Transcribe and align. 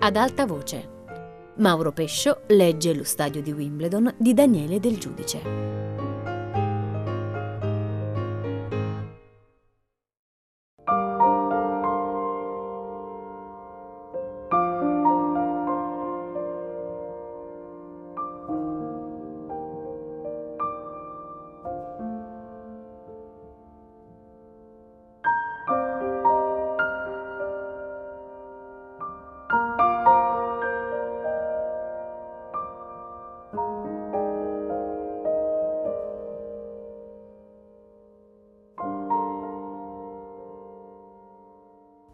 ad 0.00 0.16
alta 0.16 0.46
voce. 0.46 0.96
Mauro 1.56 1.92
Pescio 1.92 2.42
legge 2.48 2.94
Lo 2.94 3.04
stadio 3.04 3.42
di 3.42 3.52
Wimbledon 3.52 4.14
di 4.16 4.32
Daniele 4.32 4.78
Del 4.78 4.98
Giudice. 4.98 5.77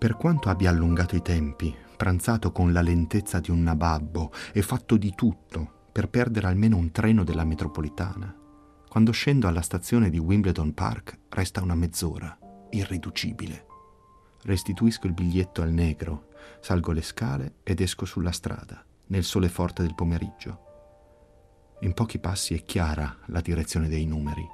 Per 0.04 0.18
quanto 0.18 0.50
abbia 0.50 0.68
allungato 0.68 1.16
i 1.16 1.22
tempi, 1.22 1.74
pranzato 1.96 2.52
con 2.52 2.74
la 2.74 2.82
lentezza 2.82 3.40
di 3.40 3.50
un 3.50 3.62
nababbo 3.62 4.32
e 4.52 4.60
fatto 4.60 4.98
di 4.98 5.14
tutto 5.14 5.86
per 5.90 6.10
perdere 6.10 6.46
almeno 6.46 6.76
un 6.76 6.90
treno 6.90 7.24
della 7.24 7.44
metropolitana, 7.44 8.36
quando 8.86 9.12
scendo 9.12 9.48
alla 9.48 9.62
stazione 9.62 10.10
di 10.10 10.18
Wimbledon 10.18 10.74
Park 10.74 11.20
resta 11.30 11.62
una 11.62 11.74
mezz'ora, 11.74 12.38
irriducibile. 12.68 13.64
Restituisco 14.42 15.06
il 15.06 15.14
biglietto 15.14 15.62
al 15.62 15.72
negro, 15.72 16.26
salgo 16.60 16.92
le 16.92 17.00
scale 17.00 17.54
ed 17.62 17.80
esco 17.80 18.04
sulla 18.04 18.32
strada, 18.32 18.84
nel 19.06 19.24
sole 19.24 19.48
forte 19.48 19.80
del 19.80 19.94
pomeriggio. 19.94 21.76
In 21.80 21.94
pochi 21.94 22.18
passi 22.18 22.52
è 22.52 22.62
chiara 22.66 23.20
la 23.28 23.40
direzione 23.40 23.88
dei 23.88 24.04
numeri. 24.04 24.46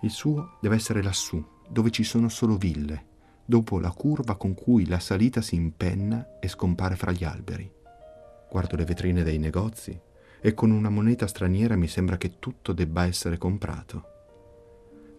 Il 0.00 0.10
suo 0.10 0.56
deve 0.58 0.76
essere 0.76 1.02
lassù, 1.02 1.46
dove 1.68 1.90
ci 1.90 2.02
sono 2.02 2.30
solo 2.30 2.56
ville, 2.56 3.08
dopo 3.50 3.80
la 3.80 3.90
curva 3.90 4.36
con 4.36 4.54
cui 4.54 4.86
la 4.86 5.00
salita 5.00 5.42
si 5.42 5.56
impenna 5.56 6.38
e 6.38 6.46
scompare 6.46 6.94
fra 6.94 7.10
gli 7.10 7.24
alberi. 7.24 7.68
Guardo 8.48 8.76
le 8.76 8.84
vetrine 8.84 9.24
dei 9.24 9.38
negozi 9.38 9.98
e 10.40 10.54
con 10.54 10.70
una 10.70 10.88
moneta 10.88 11.26
straniera 11.26 11.74
mi 11.74 11.88
sembra 11.88 12.16
che 12.16 12.38
tutto 12.38 12.72
debba 12.72 13.06
essere 13.06 13.38
comprato. 13.38 14.04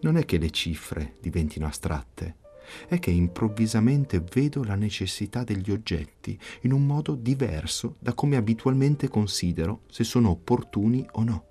Non 0.00 0.16
è 0.16 0.24
che 0.24 0.38
le 0.38 0.48
cifre 0.48 1.16
diventino 1.20 1.66
astratte, 1.66 2.36
è 2.88 2.98
che 2.98 3.10
improvvisamente 3.10 4.24
vedo 4.32 4.64
la 4.64 4.76
necessità 4.76 5.44
degli 5.44 5.70
oggetti 5.70 6.38
in 6.62 6.72
un 6.72 6.86
modo 6.86 7.14
diverso 7.14 7.96
da 7.98 8.14
come 8.14 8.36
abitualmente 8.36 9.08
considero 9.08 9.82
se 9.90 10.04
sono 10.04 10.30
opportuni 10.30 11.06
o 11.12 11.22
no. 11.22 11.44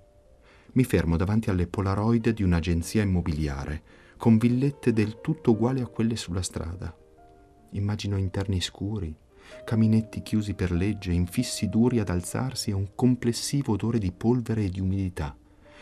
Mi 0.72 0.82
fermo 0.82 1.16
davanti 1.16 1.48
alle 1.48 1.68
Polaroid 1.68 2.30
di 2.30 2.42
un'agenzia 2.42 3.02
immobiliare 3.02 4.01
con 4.22 4.38
villette 4.38 4.92
del 4.92 5.20
tutto 5.20 5.50
uguali 5.50 5.80
a 5.80 5.88
quelle 5.88 6.14
sulla 6.14 6.42
strada. 6.42 6.96
Immagino 7.70 8.16
interni 8.16 8.60
scuri, 8.60 9.12
caminetti 9.64 10.22
chiusi 10.22 10.54
per 10.54 10.70
legge, 10.70 11.10
infissi 11.10 11.68
duri 11.68 11.98
ad 11.98 12.08
alzarsi 12.08 12.70
e 12.70 12.72
un 12.72 12.94
complessivo 12.94 13.72
odore 13.72 13.98
di 13.98 14.12
polvere 14.12 14.62
e 14.62 14.68
di 14.68 14.78
umidità, 14.78 15.36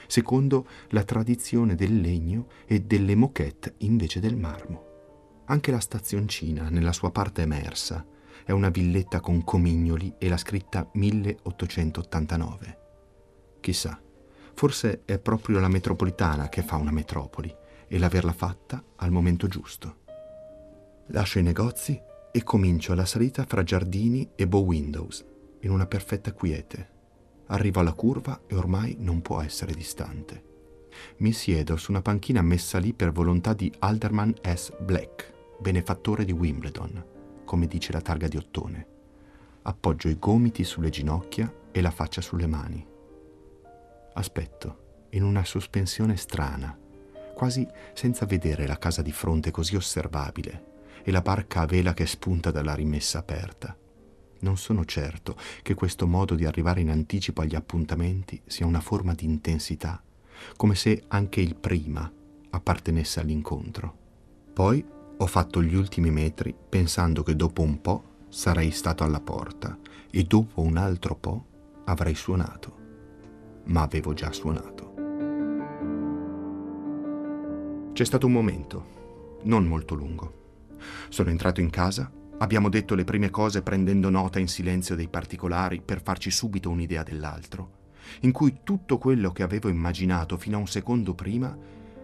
secondo 0.06 0.66
la 0.88 1.04
tradizione 1.04 1.74
del 1.74 2.00
legno 2.00 2.46
e 2.64 2.80
delle 2.80 3.14
moquette 3.14 3.74
invece 3.80 4.20
del 4.20 4.36
marmo. 4.36 5.42
Anche 5.44 5.70
la 5.70 5.80
stazioncina, 5.80 6.70
nella 6.70 6.94
sua 6.94 7.10
parte 7.10 7.42
emersa, 7.42 8.06
è 8.42 8.52
una 8.52 8.70
villetta 8.70 9.20
con 9.20 9.44
comignoli 9.44 10.14
e 10.16 10.30
la 10.30 10.38
scritta 10.38 10.88
1889. 10.94 12.78
Chissà, 13.60 14.00
forse 14.54 15.02
è 15.04 15.18
proprio 15.18 15.60
la 15.60 15.68
metropolitana 15.68 16.48
che 16.48 16.62
fa 16.62 16.76
una 16.76 16.90
metropoli 16.90 17.59
e 17.92 17.98
l'averla 17.98 18.32
fatta 18.32 18.82
al 18.96 19.10
momento 19.10 19.48
giusto. 19.48 19.96
Lascio 21.06 21.40
i 21.40 21.42
negozi 21.42 22.00
e 22.30 22.42
comincio 22.44 22.94
la 22.94 23.04
salita 23.04 23.44
fra 23.44 23.64
giardini 23.64 24.30
e 24.36 24.46
bow 24.46 24.64
windows, 24.64 25.26
in 25.62 25.72
una 25.72 25.86
perfetta 25.86 26.32
quiete. 26.32 26.98
Arrivo 27.46 27.80
alla 27.80 27.92
curva 27.92 28.42
e 28.46 28.54
ormai 28.54 28.94
non 29.00 29.20
può 29.22 29.40
essere 29.40 29.74
distante. 29.74 30.44
Mi 31.16 31.32
siedo 31.32 31.76
su 31.76 31.90
una 31.90 32.00
panchina 32.00 32.42
messa 32.42 32.78
lì 32.78 32.92
per 32.92 33.10
volontà 33.10 33.54
di 33.54 33.72
Alderman 33.80 34.34
S. 34.40 34.72
Black, 34.78 35.32
benefattore 35.58 36.24
di 36.24 36.32
Wimbledon, 36.32 37.04
come 37.44 37.66
dice 37.66 37.90
la 37.90 38.00
targa 38.00 38.28
di 38.28 38.36
ottone. 38.36 38.86
Appoggio 39.62 40.08
i 40.08 40.16
gomiti 40.16 40.62
sulle 40.62 40.90
ginocchia 40.90 41.52
e 41.72 41.80
la 41.80 41.90
faccia 41.90 42.20
sulle 42.20 42.46
mani. 42.46 42.86
Aspetto, 44.14 45.06
in 45.10 45.24
una 45.24 45.44
sospensione 45.44 46.16
strana, 46.16 46.76
quasi 47.40 47.66
senza 47.94 48.26
vedere 48.26 48.66
la 48.66 48.76
casa 48.76 49.00
di 49.00 49.12
fronte 49.12 49.50
così 49.50 49.74
osservabile 49.74 50.64
e 51.02 51.10
la 51.10 51.22
barca 51.22 51.62
a 51.62 51.64
vela 51.64 51.94
che 51.94 52.04
spunta 52.04 52.50
dalla 52.50 52.74
rimessa 52.74 53.18
aperta. 53.18 53.74
Non 54.40 54.58
sono 54.58 54.84
certo 54.84 55.38
che 55.62 55.72
questo 55.72 56.06
modo 56.06 56.34
di 56.34 56.44
arrivare 56.44 56.82
in 56.82 56.90
anticipo 56.90 57.40
agli 57.40 57.54
appuntamenti 57.54 58.42
sia 58.44 58.66
una 58.66 58.82
forma 58.82 59.14
di 59.14 59.24
intensità, 59.24 60.02
come 60.54 60.74
se 60.74 61.04
anche 61.08 61.40
il 61.40 61.54
prima 61.54 62.12
appartenesse 62.50 63.20
all'incontro. 63.20 63.96
Poi 64.52 64.84
ho 65.16 65.26
fatto 65.26 65.62
gli 65.62 65.74
ultimi 65.74 66.10
metri 66.10 66.54
pensando 66.68 67.22
che 67.22 67.36
dopo 67.36 67.62
un 67.62 67.80
po' 67.80 68.04
sarei 68.28 68.70
stato 68.70 69.02
alla 69.02 69.20
porta 69.20 69.78
e 70.10 70.24
dopo 70.24 70.60
un 70.60 70.76
altro 70.76 71.16
po' 71.16 71.46
avrei 71.86 72.14
suonato. 72.14 72.76
Ma 73.64 73.80
avevo 73.80 74.12
già 74.12 74.30
suonato. 74.30 74.89
C'è 78.00 78.06
stato 78.06 78.24
un 78.24 78.32
momento, 78.32 79.40
non 79.42 79.66
molto 79.66 79.94
lungo. 79.94 80.32
Sono 81.10 81.28
entrato 81.28 81.60
in 81.60 81.68
casa, 81.68 82.10
abbiamo 82.38 82.70
detto 82.70 82.94
le 82.94 83.04
prime 83.04 83.28
cose 83.28 83.60
prendendo 83.60 84.08
nota 84.08 84.38
in 84.38 84.48
silenzio 84.48 84.96
dei 84.96 85.08
particolari 85.08 85.82
per 85.82 86.00
farci 86.00 86.30
subito 86.30 86.70
un'idea 86.70 87.02
dell'altro, 87.02 87.72
in 88.20 88.32
cui 88.32 88.60
tutto 88.64 88.96
quello 88.96 89.32
che 89.32 89.42
avevo 89.42 89.68
immaginato 89.68 90.38
fino 90.38 90.56
a 90.56 90.60
un 90.60 90.66
secondo 90.66 91.12
prima 91.12 91.54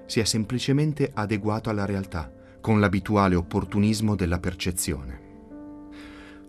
si 0.04 0.20
è 0.20 0.24
semplicemente 0.24 1.12
adeguato 1.14 1.70
alla 1.70 1.86
realtà, 1.86 2.30
con 2.60 2.78
l'abituale 2.78 3.34
opportunismo 3.34 4.14
della 4.16 4.38
percezione. 4.38 5.20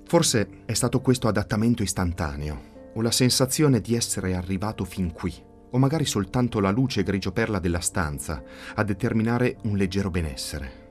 Forse 0.03 0.63
è 0.65 0.73
stato 0.73 0.99
questo 0.99 1.29
adattamento 1.29 1.83
istantaneo, 1.83 2.91
o 2.95 3.01
la 3.01 3.11
sensazione 3.11 3.79
di 3.79 3.95
essere 3.95 4.35
arrivato 4.35 4.83
fin 4.83 5.13
qui, 5.13 5.33
o 5.69 5.77
magari 5.77 6.05
soltanto 6.05 6.59
la 6.59 6.71
luce 6.71 7.03
grigio-perla 7.03 7.59
della 7.59 7.79
stanza 7.79 8.43
a 8.75 8.83
determinare 8.83 9.57
un 9.63 9.77
leggero 9.77 10.09
benessere. 10.09 10.85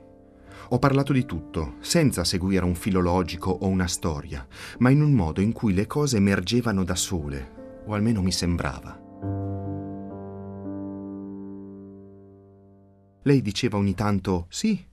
Ho 0.69 0.79
parlato 0.79 1.13
di 1.13 1.25
tutto, 1.25 1.75
senza 1.79 2.23
seguire 2.23 2.65
un 2.65 2.75
filo 2.75 2.99
logico 2.99 3.51
o 3.51 3.67
una 3.67 3.87
storia, 3.87 4.45
ma 4.79 4.89
in 4.89 5.01
un 5.01 5.13
modo 5.13 5.39
in 5.39 5.53
cui 5.53 5.73
le 5.73 5.87
cose 5.87 6.17
emergevano 6.17 6.83
da 6.83 6.95
sole, 6.95 7.83
o 7.85 7.93
almeno 7.93 8.21
mi 8.21 8.31
sembrava. 8.31 9.05
Lei 13.23 13.41
diceva 13.41 13.77
ogni 13.77 13.93
tanto 13.93 14.45
sì, 14.49 14.85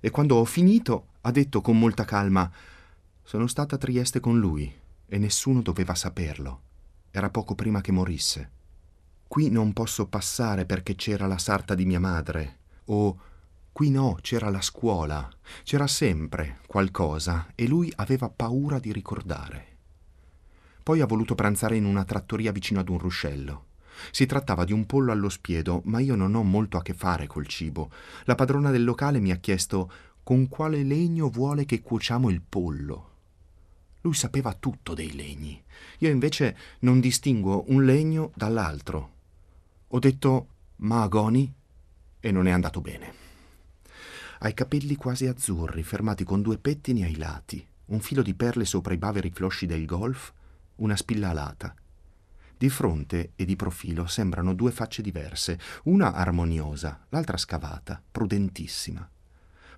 e 0.00 0.10
quando 0.10 0.36
ho 0.36 0.44
finito 0.44 1.06
ha 1.22 1.30
detto 1.30 1.60
con 1.60 1.78
molta 1.78 2.04
calma 2.04 2.50
sono 3.22 3.46
stata 3.46 3.74
a 3.74 3.78
Trieste 3.78 4.20
con 4.20 4.38
lui 4.38 4.72
e 5.06 5.18
nessuno 5.18 5.62
doveva 5.62 5.94
saperlo. 5.94 6.60
Era 7.10 7.30
poco 7.30 7.54
prima 7.54 7.80
che 7.80 7.92
morisse. 7.92 8.50
Qui 9.28 9.50
non 9.50 9.74
posso 9.74 10.06
passare 10.06 10.64
perché 10.64 10.94
c'era 10.94 11.26
la 11.26 11.36
sarta 11.36 11.74
di 11.74 11.84
mia 11.84 12.00
madre. 12.00 12.56
O 12.86 13.18
qui 13.72 13.90
no, 13.90 14.16
c'era 14.22 14.48
la 14.48 14.62
scuola. 14.62 15.28
C'era 15.64 15.86
sempre 15.86 16.60
qualcosa 16.66 17.48
e 17.54 17.68
lui 17.68 17.92
aveva 17.96 18.30
paura 18.30 18.78
di 18.78 18.90
ricordare. 18.90 19.76
Poi 20.82 21.02
ha 21.02 21.06
voluto 21.06 21.34
pranzare 21.34 21.76
in 21.76 21.84
una 21.84 22.04
trattoria 22.04 22.52
vicino 22.52 22.80
ad 22.80 22.88
un 22.88 22.98
ruscello. 22.98 23.66
Si 24.10 24.24
trattava 24.24 24.64
di 24.64 24.72
un 24.72 24.86
pollo 24.86 25.12
allo 25.12 25.28
spiedo, 25.28 25.82
ma 25.84 26.00
io 26.00 26.14
non 26.14 26.34
ho 26.34 26.42
molto 26.42 26.78
a 26.78 26.82
che 26.82 26.94
fare 26.94 27.26
col 27.26 27.46
cibo. 27.46 27.90
La 28.24 28.34
padrona 28.34 28.70
del 28.70 28.84
locale 28.84 29.20
mi 29.20 29.30
ha 29.30 29.36
chiesto 29.36 29.90
con 30.22 30.48
quale 30.48 30.82
legno 30.82 31.28
vuole 31.28 31.66
che 31.66 31.82
cuociamo 31.82 32.30
il 32.30 32.40
pollo. 32.40 33.10
Lui 34.00 34.14
sapeva 34.14 34.54
tutto 34.54 34.94
dei 34.94 35.14
legni. 35.14 35.62
Io 35.98 36.08
invece 36.08 36.56
non 36.80 36.98
distinguo 36.98 37.64
un 37.68 37.84
legno 37.84 38.32
dall'altro. 38.34 39.16
Ho 39.92 39.98
detto 40.00 40.48
Mahagoni 40.76 41.50
e 42.20 42.30
non 42.30 42.46
è 42.46 42.50
andato 42.50 42.82
bene. 42.82 43.14
Ha 44.40 44.48
i 44.48 44.52
capelli 44.52 44.96
quasi 44.96 45.26
azzurri, 45.26 45.82
fermati 45.82 46.24
con 46.24 46.42
due 46.42 46.58
pettini 46.58 47.04
ai 47.04 47.16
lati, 47.16 47.66
un 47.86 48.00
filo 48.00 48.20
di 48.20 48.34
perle 48.34 48.66
sopra 48.66 48.92
i 48.92 48.98
baveri 48.98 49.30
flosci 49.30 49.64
del 49.64 49.86
golf, 49.86 50.30
una 50.76 50.94
spilla 50.94 51.30
alata. 51.30 51.74
Di 52.58 52.68
fronte 52.68 53.32
e 53.34 53.46
di 53.46 53.56
profilo 53.56 54.06
sembrano 54.06 54.52
due 54.52 54.72
facce 54.72 55.00
diverse, 55.00 55.58
una 55.84 56.12
armoniosa, 56.12 57.06
l'altra 57.08 57.38
scavata, 57.38 58.02
prudentissima. 58.12 59.08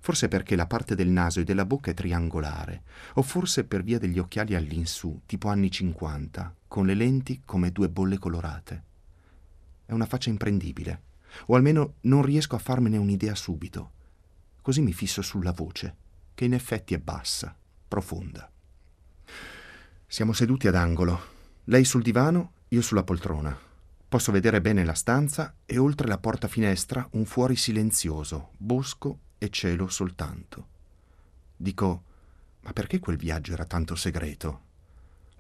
Forse 0.01 0.27
perché 0.27 0.57
la 0.57 0.67
parte 0.67 0.97
del 0.97 1.11
naso 1.11 1.39
e 1.39 1.45
della 1.45 1.65
bocca 1.65 1.93
è 1.93 1.95
triangolare, 1.95 2.83
o 3.15 3.23
forse 3.23 3.63
per 3.63 3.85
via 3.85 4.01
degli 4.01 4.19
occhiali 4.19 4.57
all'insù, 4.57 5.21
tipo 5.25 5.49
anni 5.49 5.71
50, 5.71 6.57
con 6.67 6.85
le 6.85 6.95
lenti 6.95 7.43
come 7.45 7.71
due 7.71 7.89
bolle 7.89 8.19
colorate. 8.19 8.89
È 9.91 9.93
una 9.93 10.07
faccia 10.07 10.31
imprendibile, 10.31 11.03
o 11.47 11.57
almeno 11.57 11.95
non 12.03 12.23
riesco 12.23 12.55
a 12.55 12.61
farmene 12.61 12.97
un'idea 12.97 13.35
subito. 13.35 13.91
Così 14.63 14.83
mi 14.83 14.93
fisso 14.93 15.21
sulla 15.21 15.51
voce, 15.51 15.97
che 16.33 16.45
in 16.45 16.55
effetti 16.55 16.95
è 16.95 16.99
bassa, 16.99 17.57
profonda. 17.89 18.49
Siamo 20.07 20.33
seduti 20.33 20.69
ad 20.69 20.77
angolo, 20.77 21.21
lei 21.65 21.85
sul 21.85 22.03
divano, 22.03 22.53
io 22.69 22.83
sulla 22.83 23.03
poltrona. 23.03 23.59
Posso 24.07 24.31
vedere 24.31 24.61
bene 24.61 24.85
la 24.85 24.95
stanza 24.95 25.57
e 25.67 25.77
oltre 25.77 26.07
la 26.07 26.19
porta 26.19 26.47
finestra 26.47 27.09
un 27.15 27.25
fuori 27.25 27.57
silenzioso, 27.57 28.51
bosco 28.59 29.19
e 29.39 29.51
cielo 29.51 29.89
soltanto. 29.89 30.69
Dico, 31.57 32.05
ma 32.61 32.73
perché 32.73 33.01
quel 33.01 33.17
viaggio 33.17 33.55
era 33.55 33.65
tanto 33.65 33.97
segreto? 33.97 34.69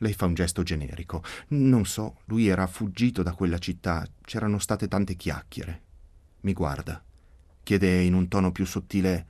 Lei 0.02 0.14
fa 0.14 0.26
un 0.26 0.34
gesto 0.34 0.62
generico. 0.62 1.22
Non 1.48 1.84
so, 1.84 2.20
lui 2.24 2.46
era 2.46 2.66
fuggito 2.66 3.22
da 3.22 3.32
quella 3.32 3.58
città, 3.58 4.06
c'erano 4.22 4.58
state 4.58 4.88
tante 4.88 5.14
chiacchiere. 5.14 5.82
Mi 6.40 6.52
guarda. 6.54 7.02
Chiede 7.62 8.00
in 8.00 8.14
un 8.14 8.28
tono 8.28 8.50
più 8.50 8.64
sottile, 8.64 9.26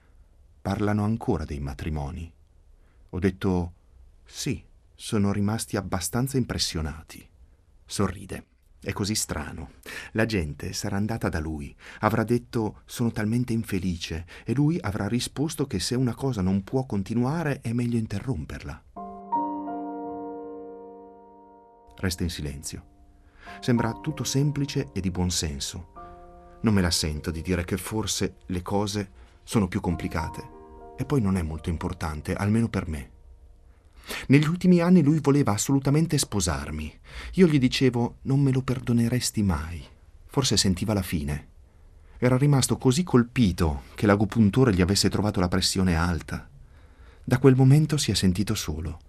parlano 0.62 1.02
ancora 1.02 1.44
dei 1.44 1.58
matrimoni? 1.58 2.32
Ho 3.10 3.18
detto, 3.18 3.72
sì, 4.24 4.62
sono 4.94 5.32
rimasti 5.32 5.76
abbastanza 5.76 6.36
impressionati. 6.36 7.28
Sorride. 7.84 8.46
È 8.82 8.92
così 8.92 9.14
strano. 9.14 9.72
La 10.12 10.24
gente 10.24 10.72
sarà 10.72 10.96
andata 10.96 11.28
da 11.28 11.38
lui, 11.38 11.76
avrà 11.98 12.24
detto 12.24 12.80
sono 12.86 13.10
talmente 13.10 13.52
infelice 13.52 14.24
e 14.44 14.54
lui 14.54 14.78
avrà 14.80 15.06
risposto 15.06 15.66
che 15.66 15.80
se 15.80 15.96
una 15.96 16.14
cosa 16.14 16.40
non 16.40 16.64
può 16.64 16.86
continuare 16.86 17.60
è 17.60 17.72
meglio 17.72 17.98
interromperla. 17.98 18.84
Resta 22.00 22.22
in 22.22 22.30
silenzio. 22.30 22.84
Sembra 23.60 23.92
tutto 23.92 24.24
semplice 24.24 24.88
e 24.94 25.02
di 25.02 25.10
buon 25.10 25.30
senso. 25.30 25.92
Non 26.62 26.72
me 26.72 26.80
la 26.80 26.90
sento 26.90 27.30
di 27.30 27.42
dire 27.42 27.66
che 27.66 27.76
forse 27.76 28.36
le 28.46 28.62
cose 28.62 29.10
sono 29.44 29.68
più 29.68 29.82
complicate. 29.82 30.58
E 30.96 31.04
poi 31.04 31.20
non 31.20 31.36
è 31.36 31.42
molto 31.42 31.68
importante, 31.68 32.32
almeno 32.32 32.70
per 32.70 32.88
me. 32.88 33.10
Negli 34.28 34.46
ultimi 34.46 34.80
anni 34.80 35.02
lui 35.02 35.20
voleva 35.20 35.52
assolutamente 35.52 36.16
sposarmi. 36.16 36.90
Io 37.34 37.46
gli 37.46 37.58
dicevo 37.58 38.16
non 38.22 38.40
me 38.40 38.50
lo 38.50 38.62
perdoneresti 38.62 39.42
mai. 39.42 39.86
Forse 40.24 40.56
sentiva 40.56 40.94
la 40.94 41.02
fine. 41.02 41.48
Era 42.16 42.38
rimasto 42.38 42.78
così 42.78 43.02
colpito 43.02 43.82
che 43.94 44.06
l'agopuntore 44.06 44.72
gli 44.72 44.80
avesse 44.80 45.10
trovato 45.10 45.38
la 45.38 45.48
pressione 45.48 45.96
alta. 45.96 46.48
Da 47.22 47.38
quel 47.38 47.56
momento 47.56 47.98
si 47.98 48.10
è 48.10 48.14
sentito 48.14 48.54
solo. 48.54 49.00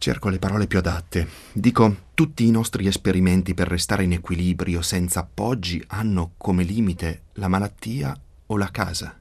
Cerco 0.00 0.30
le 0.30 0.38
parole 0.38 0.66
più 0.66 0.78
adatte. 0.78 1.28
Dico, 1.52 2.04
tutti 2.14 2.46
i 2.46 2.50
nostri 2.50 2.86
esperimenti 2.86 3.52
per 3.52 3.68
restare 3.68 4.02
in 4.02 4.12
equilibrio 4.12 4.80
senza 4.80 5.20
appoggi 5.20 5.84
hanno 5.88 6.32
come 6.38 6.62
limite 6.62 7.24
la 7.34 7.48
malattia 7.48 8.18
o 8.46 8.56
la 8.56 8.70
casa. 8.70 9.14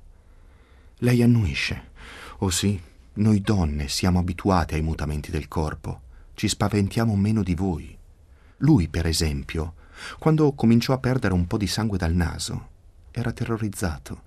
Lei 1.00 1.22
annuisce. 1.22 1.90
Oh 2.38 2.50
sì, 2.50 2.82
noi 3.16 3.42
donne 3.42 3.90
siamo 3.90 4.20
abituate 4.20 4.76
ai 4.76 4.82
mutamenti 4.82 5.32
del 5.32 5.50
corpo, 5.50 6.04
ci 6.34 6.48
spaventiamo 6.48 7.14
meno 7.14 7.44
di 7.44 7.56
voi. 7.56 7.98
Lui, 8.60 8.88
per 8.88 9.06
esempio, 9.06 9.74
quando 10.18 10.54
cominciò 10.54 10.94
a 10.94 11.00
perdere 11.00 11.34
un 11.34 11.46
po' 11.46 11.58
di 11.58 11.68
sangue 11.68 11.98
dal 11.98 12.14
naso, 12.14 12.70
era 13.12 13.34
terrorizzato 13.34 14.22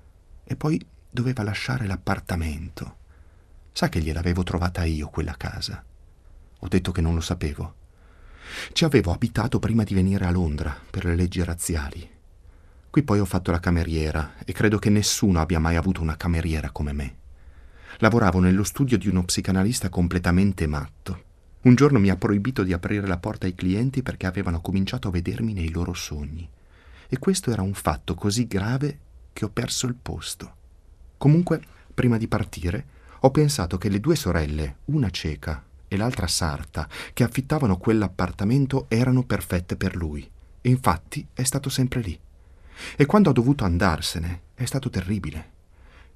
e 0.44 0.54
poi 0.54 0.78
doveva 1.08 1.44
lasciare 1.44 1.87
l'appartamento. 1.87 2.96
Sa 3.72 3.88
che 3.88 4.00
gliel'avevo 4.00 4.43
trovata 4.43 4.84
io 4.84 5.08
quella 5.08 5.34
casa. 5.38 5.82
Ho 6.64 6.69
detto 6.69 6.93
che 6.93 7.00
non 7.00 7.14
lo 7.14 7.20
sapevo. 7.20 7.75
Ci 8.73 8.85
avevo 8.85 9.12
abitato 9.12 9.59
prima 9.59 9.82
di 9.82 9.94
venire 9.94 10.26
a 10.26 10.31
Londra 10.31 10.76
per 10.91 11.05
le 11.05 11.17
leggi 11.17 11.43
razziali. 11.43 12.09
Qui 12.88 13.03
poi 13.03 13.19
ho 13.19 13.25
fatto 13.25 13.50
la 13.50 13.59
cameriera 13.59 14.35
e 14.44 14.53
credo 14.53 14.79
che 14.79 14.88
nessuno 14.88 15.41
abbia 15.41 15.59
mai 15.59 15.75
avuto 15.75 16.03
una 16.03 16.17
cameriera 16.17 16.70
come 16.70 16.93
me. 16.93 17.17
Lavoravo 17.99 18.38
nello 18.38 18.62
studio 18.62 18.97
di 18.97 19.09
uno 19.09 19.25
psicanalista 19.25 19.88
completamente 19.88 20.69
matto. 20.69 21.25
Un 21.62 21.75
giorno 21.75 21.99
mi 21.99 22.11
ha 22.11 22.17
proibito 22.17 22.62
di 22.62 22.73
aprire 22.73 23.09
la 23.09 23.19
porta 23.19 23.47
ai 23.47 23.56
clienti 23.56 24.03
perché 24.03 24.26
avevano 24.26 24.61
cominciato 24.61 25.09
a 25.09 25.12
vedermi 25.12 25.55
nei 25.55 25.70
loro 25.70 25.94
sogni. 25.94 26.49
E 27.09 27.19
questo 27.19 27.50
era 27.50 27.62
un 27.62 27.75
fatto 27.75 28.14
così 28.14 28.47
grave 28.47 28.99
che 29.32 29.44
ho 29.44 29.50
perso 29.50 29.87
il 29.87 29.97
posto. 30.00 30.55
Comunque, 31.19 31.61
prima 31.93 32.19
di 32.19 32.29
partire, 32.29 32.87
ho 33.20 33.32
pensato 33.32 33.79
che 33.79 33.88
le 33.88 33.99
due 33.99 34.14
sorelle, 34.14 34.76
una 34.87 35.11
cieca 35.11 35.70
e 35.92 35.96
l'altra 35.98 36.26
sarta, 36.26 36.88
che 37.12 37.22
affittavano 37.22 37.76
quell'appartamento 37.76 38.86
erano 38.88 39.24
perfette 39.24 39.76
per 39.76 39.94
lui. 39.94 40.26
Infatti 40.62 41.26
è 41.34 41.42
stato 41.42 41.68
sempre 41.68 42.00
lì. 42.00 42.18
E 42.96 43.04
quando 43.04 43.28
ha 43.28 43.34
dovuto 43.34 43.64
andarsene 43.64 44.40
è 44.54 44.64
stato 44.64 44.88
terribile. 44.88 45.50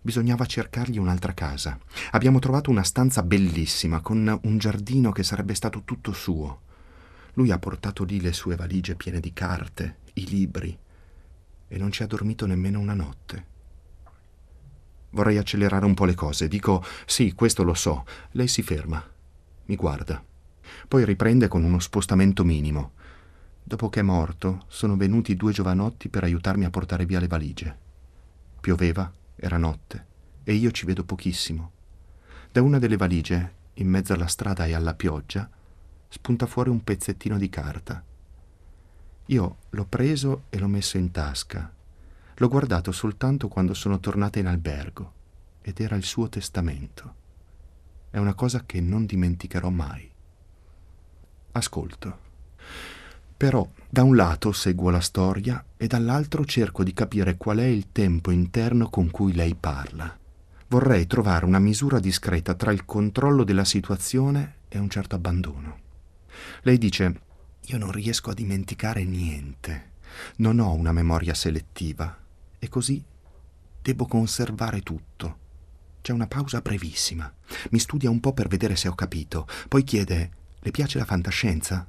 Bisognava 0.00 0.46
cercargli 0.46 0.96
un'altra 0.96 1.34
casa. 1.34 1.78
Abbiamo 2.12 2.38
trovato 2.38 2.70
una 2.70 2.84
stanza 2.84 3.22
bellissima, 3.22 4.00
con 4.00 4.40
un 4.44 4.56
giardino 4.56 5.12
che 5.12 5.22
sarebbe 5.22 5.54
stato 5.54 5.82
tutto 5.84 6.14
suo. 6.14 6.60
Lui 7.34 7.50
ha 7.50 7.58
portato 7.58 8.02
lì 8.04 8.22
le 8.22 8.32
sue 8.32 8.56
valigie 8.56 8.94
piene 8.94 9.20
di 9.20 9.34
carte, 9.34 9.96
i 10.14 10.26
libri, 10.26 10.74
e 11.68 11.76
non 11.76 11.92
ci 11.92 12.02
ha 12.02 12.06
dormito 12.06 12.46
nemmeno 12.46 12.80
una 12.80 12.94
notte. 12.94 13.44
Vorrei 15.10 15.36
accelerare 15.36 15.84
un 15.84 15.92
po' 15.92 16.06
le 16.06 16.14
cose. 16.14 16.48
Dico, 16.48 16.82
sì, 17.04 17.34
questo 17.34 17.62
lo 17.62 17.74
so. 17.74 18.06
Lei 18.30 18.48
si 18.48 18.62
ferma. 18.62 19.06
Mi 19.66 19.76
guarda. 19.76 20.22
Poi 20.88 21.04
riprende 21.04 21.48
con 21.48 21.64
uno 21.64 21.78
spostamento 21.78 22.44
minimo. 22.44 22.92
Dopo 23.62 23.88
che 23.88 24.00
è 24.00 24.02
morto, 24.02 24.64
sono 24.68 24.96
venuti 24.96 25.36
due 25.36 25.52
giovanotti 25.52 26.08
per 26.08 26.22
aiutarmi 26.22 26.64
a 26.64 26.70
portare 26.70 27.04
via 27.04 27.18
le 27.18 27.26
valigie. 27.26 27.76
Pioveva 28.60 29.12
era 29.34 29.56
notte 29.56 30.06
e 30.44 30.54
io 30.54 30.70
ci 30.70 30.86
vedo 30.86 31.04
pochissimo. 31.04 31.72
Da 32.52 32.62
una 32.62 32.78
delle 32.78 32.96
valigie, 32.96 33.54
in 33.74 33.88
mezzo 33.88 34.12
alla 34.12 34.28
strada 34.28 34.66
e 34.66 34.74
alla 34.74 34.94
pioggia, 34.94 35.50
spunta 36.08 36.46
fuori 36.46 36.70
un 36.70 36.82
pezzettino 36.82 37.36
di 37.36 37.48
carta. 37.48 38.02
Io 39.26 39.56
l'ho 39.70 39.84
preso 39.86 40.44
e 40.48 40.58
l'ho 40.58 40.68
messo 40.68 40.96
in 40.96 41.10
tasca. 41.10 41.72
L'ho 42.36 42.48
guardato 42.48 42.92
soltanto 42.92 43.48
quando 43.48 43.74
sono 43.74 43.98
tornata 43.98 44.38
in 44.38 44.46
albergo 44.46 45.12
ed 45.60 45.80
era 45.80 45.96
il 45.96 46.04
suo 46.04 46.28
testamento. 46.28 47.24
È 48.16 48.18
una 48.18 48.32
cosa 48.32 48.64
che 48.64 48.80
non 48.80 49.04
dimenticherò 49.04 49.68
mai. 49.68 50.10
Ascolto. 51.52 52.18
Però 53.36 53.70
da 53.90 54.04
un 54.04 54.16
lato 54.16 54.52
seguo 54.52 54.88
la 54.88 55.00
storia 55.00 55.62
e 55.76 55.86
dall'altro 55.86 56.46
cerco 56.46 56.82
di 56.82 56.94
capire 56.94 57.36
qual 57.36 57.58
è 57.58 57.66
il 57.66 57.92
tempo 57.92 58.30
interno 58.30 58.88
con 58.88 59.10
cui 59.10 59.34
lei 59.34 59.54
parla. 59.54 60.18
Vorrei 60.68 61.06
trovare 61.06 61.44
una 61.44 61.58
misura 61.58 61.98
discreta 61.98 62.54
tra 62.54 62.72
il 62.72 62.86
controllo 62.86 63.44
della 63.44 63.66
situazione 63.66 64.60
e 64.68 64.78
un 64.78 64.88
certo 64.88 65.16
abbandono. 65.16 65.78
Lei 66.62 66.78
dice, 66.78 67.20
io 67.66 67.76
non 67.76 67.92
riesco 67.92 68.30
a 68.30 68.34
dimenticare 68.34 69.04
niente, 69.04 69.90
non 70.36 70.58
ho 70.58 70.72
una 70.72 70.92
memoria 70.92 71.34
selettiva 71.34 72.16
e 72.58 72.68
così 72.70 73.04
devo 73.82 74.06
conservare 74.06 74.80
tutto. 74.80 75.44
C'è 76.06 76.12
una 76.12 76.28
pausa 76.28 76.60
brevissima. 76.60 77.28
Mi 77.70 77.80
studia 77.80 78.08
un 78.10 78.20
po' 78.20 78.32
per 78.32 78.46
vedere 78.46 78.76
se 78.76 78.86
ho 78.86 78.94
capito, 78.94 79.44
poi 79.66 79.82
chiede, 79.82 80.30
le 80.60 80.70
piace 80.70 80.98
la 80.98 81.04
fantascienza? 81.04 81.84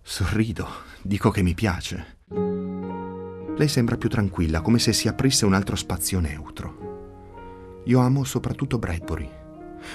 Sorrido, 0.00 0.66
dico 1.02 1.30
che 1.30 1.42
mi 1.42 1.52
piace. 1.52 2.16
Lei 2.30 3.68
sembra 3.68 3.98
più 3.98 4.08
tranquilla, 4.08 4.62
come 4.62 4.78
se 4.78 4.94
si 4.94 5.06
aprisse 5.06 5.44
un 5.44 5.52
altro 5.52 5.76
spazio 5.76 6.18
neutro. 6.18 7.82
Io 7.84 8.00
amo 8.00 8.24
soprattutto 8.24 8.78
Bradbury. 8.78 9.28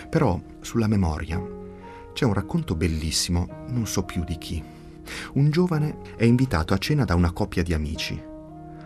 Però, 0.08 0.40
sulla 0.60 0.86
memoria, 0.86 1.44
c'è 2.14 2.26
un 2.26 2.34
racconto 2.34 2.76
bellissimo, 2.76 3.66
non 3.70 3.88
so 3.88 4.04
più 4.04 4.24
di 4.24 4.38
chi. 4.38 4.64
Un 5.34 5.50
giovane 5.50 6.16
è 6.16 6.26
invitato 6.26 6.76
a 6.76 6.78
cena 6.78 7.06
da 7.06 7.16
una 7.16 7.32
coppia 7.32 7.64
di 7.64 7.74
amici. 7.74 8.22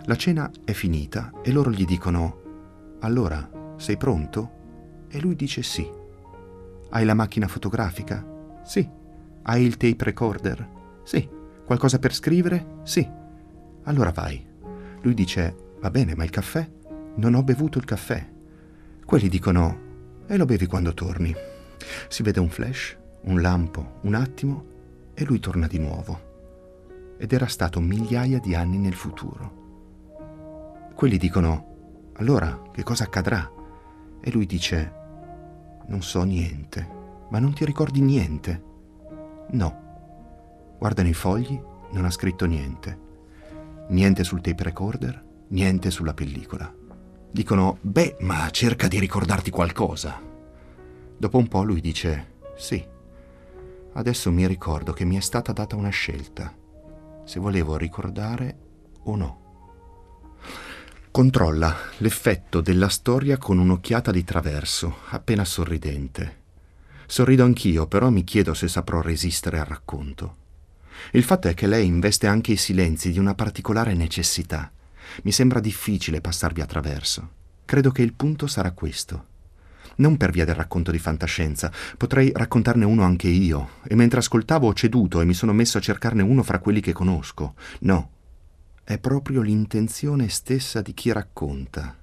La 0.06 0.16
cena 0.16 0.50
è 0.64 0.72
finita 0.72 1.34
e 1.44 1.52
loro 1.52 1.72
gli 1.72 1.84
dicono 1.84 2.98
Allora, 3.02 3.55
sei 3.78 3.98
pronto? 3.98 4.52
E 5.10 5.20
lui 5.20 5.36
dice 5.36 5.62
sì. 5.64 5.90
Hai 6.90 7.06
la 7.06 7.14
macchina 7.14 7.48
fotografica? 7.48 8.26
Sì. 8.64 8.88
Hai 9.44 9.64
il 9.64 9.78
tape 9.78 10.04
recorder? 10.04 10.70
Sì. 11.04 11.28
Qualcosa 11.66 12.00
per 12.00 12.14
scrivere? 12.14 12.80
Sì. 12.84 13.08
Allora 13.84 14.12
vai. 14.12 14.46
Lui 15.02 15.14
dice, 15.14 15.74
va 15.80 15.90
bene, 15.90 16.16
ma 16.16 16.24
il 16.24 16.30
caffè? 16.30 16.68
Non 17.16 17.34
ho 17.34 17.44
bevuto 17.44 17.78
il 17.78 17.86
caffè. 17.86 18.28
Quelli 19.06 19.30
dicono, 19.30 19.80
e 20.28 20.38
lo 20.38 20.46
bevi 20.46 20.66
quando 20.66 20.94
torni. 20.94 21.34
Si 22.08 22.24
vede 22.24 22.40
un 22.40 22.50
flash, 22.50 22.98
un 23.24 23.42
lampo, 23.42 24.00
un 24.02 24.16
attimo, 24.16 24.66
e 25.14 25.24
lui 25.26 25.40
torna 25.40 25.68
di 25.68 25.80
nuovo. 25.80 26.34
Ed 27.18 27.32
era 27.32 27.48
stato 27.48 27.80
migliaia 27.80 28.40
di 28.40 28.56
anni 28.56 28.78
nel 28.78 28.96
futuro. 28.96 29.64
Quelli 30.96 31.18
dicono, 31.18 32.12
allora 32.14 32.62
che 32.72 32.84
cosa 32.84 33.04
accadrà? 33.04 33.52
E 34.28 34.32
lui 34.32 34.48
dice, 34.48 34.92
non 35.86 36.02
so 36.02 36.24
niente, 36.24 36.90
ma 37.30 37.38
non 37.38 37.54
ti 37.54 37.64
ricordi 37.64 38.02
niente? 38.02 38.64
No. 39.52 39.84
Guarda 40.80 41.04
nei 41.04 41.14
fogli, 41.14 41.62
non 41.92 42.06
ha 42.06 42.10
scritto 42.10 42.48
niente. 42.48 43.00
Niente 43.90 44.24
sul 44.24 44.42
tape 44.42 44.64
recorder, 44.64 45.24
niente 45.50 45.92
sulla 45.92 46.16
pellicola. 46.16 46.74
Dicono, 47.30 47.78
beh, 47.82 48.16
ma 48.22 48.50
cerca 48.50 48.88
di 48.88 48.98
ricordarti 48.98 49.52
qualcosa. 49.52 50.20
Dopo 51.16 51.38
un 51.38 51.48
po' 51.48 51.62
lui 51.62 51.80
dice, 51.80 52.38
sì, 52.56 52.84
adesso 53.94 54.32
mi 54.32 54.48
ricordo 54.48 54.92
che 54.92 55.06
mi 55.06 55.18
è 55.18 55.22
stata 55.22 55.52
data 55.52 55.76
una 55.76 55.90
scelta, 55.90 56.52
se 57.26 57.40
volevo 57.40 57.78
ricordare 57.78 58.58
o 59.04 59.16
no. 59.16 59.45
Controlla 61.16 61.74
l'effetto 62.00 62.60
della 62.60 62.90
storia 62.90 63.38
con 63.38 63.58
un'occhiata 63.58 64.12
di 64.12 64.26
traverso, 64.26 64.98
appena 65.12 65.46
sorridente. 65.46 66.40
Sorrido 67.06 67.46
anch'io, 67.46 67.88
però 67.88 68.10
mi 68.10 68.26
chiedo 68.26 68.54
se 68.54 68.68
saprò 68.68 69.00
resistere 69.00 69.58
al 69.58 69.66
racconto. 69.66 70.36
Il 71.12 71.24
fatto 71.24 71.48
è 71.48 71.54
che 71.54 71.68
lei 71.68 71.86
investe 71.88 72.28
anche 72.28 72.52
i 72.52 72.58
silenzi 72.58 73.14
di 73.14 73.20
una 73.20 73.34
particolare 73.34 73.94
necessità. 73.94 74.70
Mi 75.22 75.32
sembra 75.32 75.62
difficile 75.62 76.20
passarvi 76.20 76.60
attraverso. 76.60 77.30
Credo 77.64 77.92
che 77.92 78.02
il 78.02 78.12
punto 78.12 78.46
sarà 78.46 78.72
questo. 78.72 79.28
Non 79.96 80.18
per 80.18 80.32
via 80.32 80.44
del 80.44 80.56
racconto 80.56 80.92
di 80.92 81.00
fantascienza, 81.00 81.72
potrei 81.96 82.34
raccontarne 82.36 82.84
uno 82.84 83.04
anche 83.04 83.30
io, 83.30 83.76
e 83.88 83.96
mentre 83.96 84.20
ascoltavo 84.20 84.68
ho 84.68 84.74
ceduto 84.74 85.22
e 85.22 85.26
mi 85.26 85.34
sono 85.34 85.54
messo 85.54 85.78
a 85.78 85.82
cercarne 85.82 86.24
uno 86.24 86.44
fra 86.44 86.60
quelli 86.60 86.82
che 86.82 86.92
conosco. 86.92 87.54
No, 87.80 88.15
è 88.86 89.00
proprio 89.00 89.42
l'intenzione 89.42 90.30
stessa 90.30 90.80
di 90.80 90.94
chi 90.94 91.12
racconta. 91.12 91.98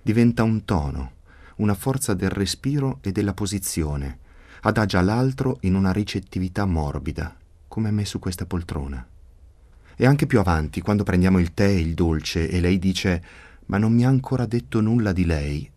Diventa 0.00 0.44
un 0.44 0.64
tono, 0.64 1.14
una 1.56 1.74
forza 1.74 2.14
del 2.14 2.30
respiro 2.30 2.98
e 3.00 3.10
della 3.10 3.34
posizione, 3.34 4.18
adagia 4.60 5.00
l'altro 5.00 5.58
in 5.62 5.74
una 5.74 5.90
ricettività 5.90 6.66
morbida, 6.66 7.36
come 7.66 7.90
me 7.90 8.04
su 8.04 8.20
questa 8.20 8.46
poltrona. 8.46 9.04
E 9.96 10.06
anche 10.06 10.26
più 10.26 10.38
avanti, 10.38 10.80
quando 10.82 11.02
prendiamo 11.02 11.40
il 11.40 11.52
tè 11.52 11.66
e 11.66 11.80
il 11.80 11.94
dolce 11.94 12.48
e 12.48 12.60
lei 12.60 12.78
dice 12.78 13.22
ma 13.66 13.78
non 13.78 13.92
mi 13.92 14.04
ha 14.04 14.08
ancora 14.08 14.46
detto 14.46 14.80
nulla 14.80 15.10
di 15.10 15.26
lei, 15.26 15.68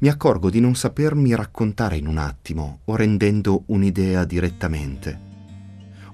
mi 0.00 0.08
accorgo 0.08 0.50
di 0.50 0.60
non 0.60 0.74
sapermi 0.74 1.34
raccontare 1.34 1.96
in 1.96 2.06
un 2.06 2.18
attimo 2.18 2.80
o 2.84 2.94
rendendo 2.94 3.62
un'idea 3.66 4.24
direttamente 4.24 5.32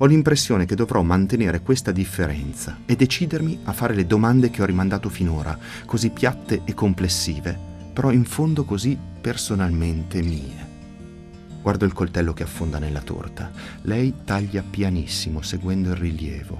ho 0.02 0.06
l'impressione 0.06 0.64
che 0.64 0.74
dovrò 0.74 1.02
mantenere 1.02 1.60
questa 1.60 1.92
differenza 1.92 2.78
e 2.86 2.96
decidermi 2.96 3.60
a 3.64 3.72
fare 3.72 3.94
le 3.94 4.06
domande 4.06 4.48
che 4.48 4.62
ho 4.62 4.64
rimandato 4.64 5.10
finora, 5.10 5.58
così 5.84 6.08
piatte 6.08 6.62
e 6.64 6.72
complessive, 6.72 7.58
però 7.92 8.10
in 8.10 8.24
fondo 8.24 8.64
così 8.64 8.98
personalmente 9.20 10.22
mie. 10.22 10.68
Guardo 11.60 11.84
il 11.84 11.92
coltello 11.92 12.32
che 12.32 12.44
affonda 12.44 12.78
nella 12.78 13.02
torta. 13.02 13.50
Lei 13.82 14.14
taglia 14.24 14.62
pianissimo, 14.62 15.42
seguendo 15.42 15.90
il 15.90 15.96
rilievo. 15.96 16.58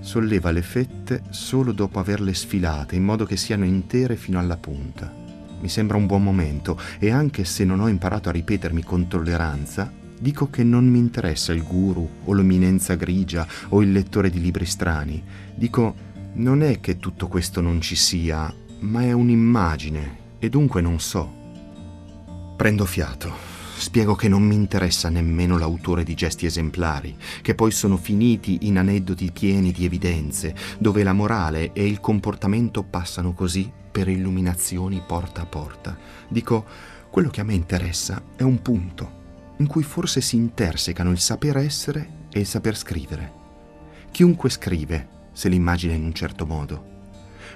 Solleva 0.00 0.50
le 0.50 0.60
fette 0.60 1.22
solo 1.30 1.72
dopo 1.72 1.98
averle 1.98 2.34
sfilate, 2.34 2.94
in 2.94 3.04
modo 3.04 3.24
che 3.24 3.38
siano 3.38 3.64
intere 3.64 4.16
fino 4.16 4.38
alla 4.38 4.58
punta. 4.58 5.10
Mi 5.58 5.68
sembra 5.70 5.96
un 5.96 6.04
buon 6.04 6.22
momento 6.22 6.78
e 6.98 7.10
anche 7.10 7.46
se 7.46 7.64
non 7.64 7.80
ho 7.80 7.88
imparato 7.88 8.28
a 8.28 8.32
ripetermi 8.32 8.82
con 8.82 9.08
tolleranza, 9.08 9.90
Dico 10.18 10.48
che 10.48 10.64
non 10.64 10.86
mi 10.88 10.98
interessa 10.98 11.52
il 11.52 11.62
guru 11.62 12.08
o 12.24 12.32
l'eminenza 12.32 12.94
grigia 12.94 13.46
o 13.68 13.82
il 13.82 13.92
lettore 13.92 14.30
di 14.30 14.40
libri 14.40 14.64
strani. 14.64 15.22
Dico, 15.54 15.94
non 16.34 16.62
è 16.62 16.80
che 16.80 16.98
tutto 16.98 17.28
questo 17.28 17.60
non 17.60 17.80
ci 17.80 17.96
sia, 17.96 18.52
ma 18.80 19.02
è 19.02 19.12
un'immagine 19.12 20.24
e 20.38 20.48
dunque 20.48 20.80
non 20.80 21.00
so. 21.00 21.32
Prendo 22.56 22.84
fiato. 22.84 23.54
Spiego 23.76 24.14
che 24.14 24.28
non 24.28 24.42
mi 24.42 24.54
interessa 24.54 25.10
nemmeno 25.10 25.58
l'autore 25.58 26.02
di 26.02 26.14
gesti 26.14 26.46
esemplari, 26.46 27.14
che 27.42 27.54
poi 27.54 27.70
sono 27.70 27.98
finiti 27.98 28.60
in 28.62 28.78
aneddoti 28.78 29.30
pieni 29.30 29.70
di 29.70 29.84
evidenze, 29.84 30.54
dove 30.78 31.02
la 31.02 31.12
morale 31.12 31.74
e 31.74 31.86
il 31.86 32.00
comportamento 32.00 32.82
passano 32.82 33.34
così 33.34 33.70
per 33.92 34.08
illuminazioni 34.08 35.02
porta 35.06 35.42
a 35.42 35.46
porta. 35.46 35.96
Dico, 36.26 36.64
quello 37.10 37.28
che 37.28 37.42
a 37.42 37.44
me 37.44 37.52
interessa 37.52 38.22
è 38.34 38.42
un 38.42 38.62
punto, 38.62 39.15
in 39.58 39.66
cui 39.66 39.82
forse 39.82 40.20
si 40.20 40.36
intersecano 40.36 41.10
il 41.10 41.18
saper 41.18 41.56
essere 41.56 42.24
e 42.30 42.40
il 42.40 42.46
saper 42.46 42.76
scrivere. 42.76 43.32
Chiunque 44.10 44.50
scrive 44.50 45.08
se 45.32 45.48
l'immagina 45.48 45.94
in 45.94 46.04
un 46.04 46.12
certo 46.12 46.46
modo. 46.46 46.94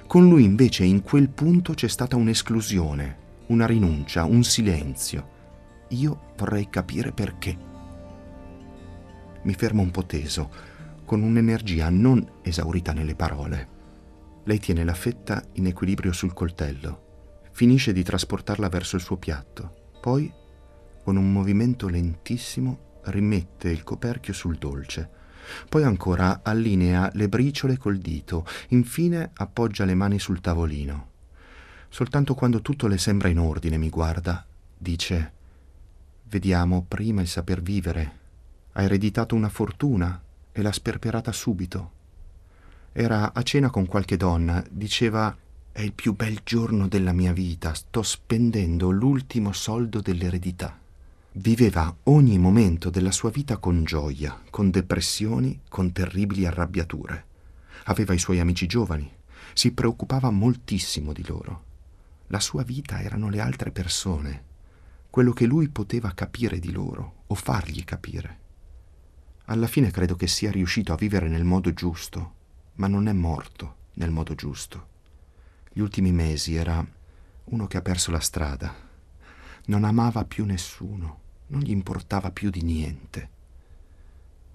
Con 0.07 0.27
lui 0.27 0.43
invece 0.43 0.83
in 0.83 1.01
quel 1.01 1.29
punto 1.29 1.73
c'è 1.73 1.87
stata 1.87 2.15
un'esclusione, 2.15 3.17
una 3.47 3.65
rinuncia, 3.65 4.25
un 4.25 4.43
silenzio. 4.43 5.39
Io 5.89 6.33
vorrei 6.37 6.69
capire 6.69 7.11
perché. 7.11 7.57
Mi 9.43 9.53
fermo 9.53 9.81
un 9.81 9.91
po' 9.91 10.05
teso, 10.05 10.49
con 11.05 11.23
un'energia 11.23 11.89
non 11.89 12.25
esaurita 12.41 12.93
nelle 12.93 13.15
parole. 13.15 13.79
Lei 14.43 14.59
tiene 14.59 14.83
la 14.83 14.93
fetta 14.93 15.43
in 15.53 15.67
equilibrio 15.67 16.13
sul 16.13 16.33
coltello, 16.33 17.41
finisce 17.51 17.93
di 17.93 18.03
trasportarla 18.03 18.69
verso 18.69 18.95
il 18.95 19.01
suo 19.01 19.17
piatto, 19.17 19.91
poi 20.01 20.31
con 21.03 21.15
un 21.15 21.31
movimento 21.31 21.87
lentissimo 21.87 22.99
rimette 23.05 23.69
il 23.69 23.83
coperchio 23.83 24.33
sul 24.33 24.57
dolce. 24.57 25.09
Poi 25.67 25.83
ancora 25.83 26.41
allinea 26.43 27.09
le 27.13 27.27
briciole 27.27 27.77
col 27.77 27.97
dito, 27.97 28.45
infine 28.69 29.31
appoggia 29.33 29.85
le 29.85 29.95
mani 29.95 30.19
sul 30.19 30.39
tavolino. 30.39 31.09
Soltanto 31.89 32.35
quando 32.35 32.61
tutto 32.61 32.87
le 32.87 32.97
sembra 32.97 33.27
in 33.27 33.39
ordine 33.39 33.77
mi 33.77 33.89
guarda, 33.89 34.45
dice 34.77 35.39
Vediamo 36.23 36.85
prima 36.87 37.19
il 37.19 37.27
saper 37.27 37.61
vivere. 37.61 38.19
Ha 38.71 38.83
ereditato 38.83 39.35
una 39.35 39.49
fortuna 39.49 40.21
e 40.53 40.61
l'ha 40.61 40.71
sperperata 40.71 41.33
subito. 41.33 41.91
Era 42.93 43.33
a 43.33 43.43
cena 43.43 43.69
con 43.69 43.85
qualche 43.85 44.15
donna, 44.15 44.63
diceva 44.69 45.35
È 45.73 45.81
il 45.81 45.91
più 45.91 46.15
bel 46.15 46.39
giorno 46.43 46.87
della 46.87 47.11
mia 47.11 47.33
vita, 47.33 47.73
sto 47.73 48.01
spendendo 48.01 48.91
l'ultimo 48.91 49.51
soldo 49.51 49.99
dell'eredità. 49.99 50.79
Viveva 51.35 51.95
ogni 52.03 52.37
momento 52.37 52.89
della 52.89 53.11
sua 53.11 53.29
vita 53.29 53.55
con 53.55 53.85
gioia, 53.85 54.37
con 54.49 54.69
depressioni, 54.69 55.61
con 55.69 55.93
terribili 55.93 56.45
arrabbiature. 56.45 57.25
Aveva 57.85 58.13
i 58.13 58.19
suoi 58.19 58.41
amici 58.41 58.67
giovani, 58.67 59.09
si 59.53 59.71
preoccupava 59.71 60.29
moltissimo 60.29 61.13
di 61.13 61.25
loro. 61.25 61.63
La 62.27 62.41
sua 62.41 62.63
vita 62.63 63.01
erano 63.01 63.29
le 63.29 63.39
altre 63.39 63.71
persone, 63.71 64.43
quello 65.09 65.31
che 65.31 65.45
lui 65.45 65.69
poteva 65.69 66.11
capire 66.11 66.59
di 66.59 66.73
loro 66.73 67.23
o 67.27 67.35
fargli 67.35 67.85
capire. 67.85 68.39
Alla 69.45 69.67
fine 69.67 69.89
credo 69.89 70.17
che 70.17 70.27
sia 70.27 70.51
riuscito 70.51 70.91
a 70.91 70.97
vivere 70.97 71.29
nel 71.29 71.45
modo 71.45 71.73
giusto, 71.73 72.33
ma 72.75 72.87
non 72.87 73.07
è 73.07 73.13
morto 73.13 73.75
nel 73.93 74.11
modo 74.11 74.35
giusto. 74.35 74.87
Gli 75.71 75.79
ultimi 75.79 76.11
mesi 76.11 76.55
era 76.55 76.85
uno 77.45 77.67
che 77.67 77.77
ha 77.77 77.81
perso 77.81 78.11
la 78.11 78.19
strada, 78.19 78.75
non 79.67 79.85
amava 79.85 80.25
più 80.25 80.43
nessuno 80.43 81.20
non 81.51 81.61
gli 81.61 81.71
importava 81.71 82.31
più 82.31 82.49
di 82.49 82.61
niente. 82.61 83.29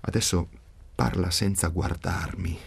Adesso 0.00 0.48
parla 0.94 1.30
senza 1.30 1.68
guardarmi, 1.68 2.58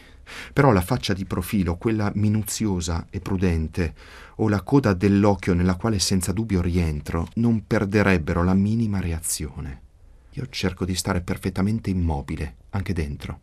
però 0.54 0.72
la 0.72 0.82
faccia 0.82 1.14
di 1.14 1.26
profilo, 1.26 1.78
quella 1.78 2.12
minuziosa 2.16 3.08
e 3.10 3.20
prudente, 3.20 3.96
o 4.36 4.48
la 4.48 4.62
coda 4.62 4.94
dell'occhio 4.94 5.54
nella 5.54 5.76
quale 5.76 6.00
senza 6.00 6.32
dubbio 6.32 6.62
rientro, 6.62 7.28
non 7.36 7.66
perderebbero 7.66 8.44
la 8.44 8.54
minima 8.54 9.00
reazione. 9.00 9.82
Io 10.34 10.48
cerco 10.50 10.86
di 10.86 10.96
stare 10.96 11.22
perfettamente 11.22 11.90
immobile, 11.90 12.56
anche 12.70 12.94
dentro. 12.94 13.40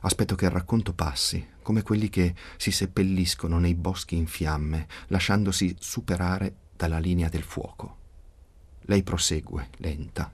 Aspetto 0.00 0.34
che 0.34 0.44
il 0.44 0.50
racconto 0.50 0.92
passi, 0.92 1.44
come 1.62 1.82
quelli 1.82 2.10
che 2.10 2.34
si 2.56 2.70
seppelliscono 2.70 3.58
nei 3.58 3.74
boschi 3.74 4.16
in 4.16 4.26
fiamme, 4.26 4.86
lasciandosi 5.08 5.74
superare 5.78 6.54
dalla 6.76 6.98
linea 6.98 7.28
del 7.28 7.42
fuoco. 7.42 8.02
Lei 8.86 9.02
prosegue, 9.02 9.68
lenta. 9.78 10.30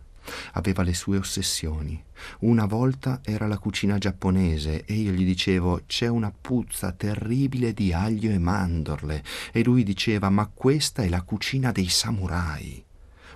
Aveva 0.53 0.83
le 0.83 0.95
sue 0.95 1.17
ossessioni. 1.17 2.03
Una 2.41 2.67
volta 2.67 3.21
era 3.23 3.47
la 3.47 3.59
cucina 3.59 3.99
giapponese 3.99 4.85
e 4.85 4.95
io 4.95 5.13
gli 5.13 5.25
dicevo 5.25 5.83
c'è 5.87 6.07
una 6.07 6.33
puzza 6.33 6.93
terribile 6.93 7.73
di 7.73 7.93
aglio 7.93 8.31
e 8.31 8.39
mandorle 8.39 9.25
e 9.53 9.65
lui 9.65 9.83
diceva 9.83 10.31
ma 10.31 10.49
questa 10.53 11.03
è 11.03 11.09
la 11.09 11.23
cucina 11.23 11.73
dei 11.73 11.89
samurai. 11.89 12.85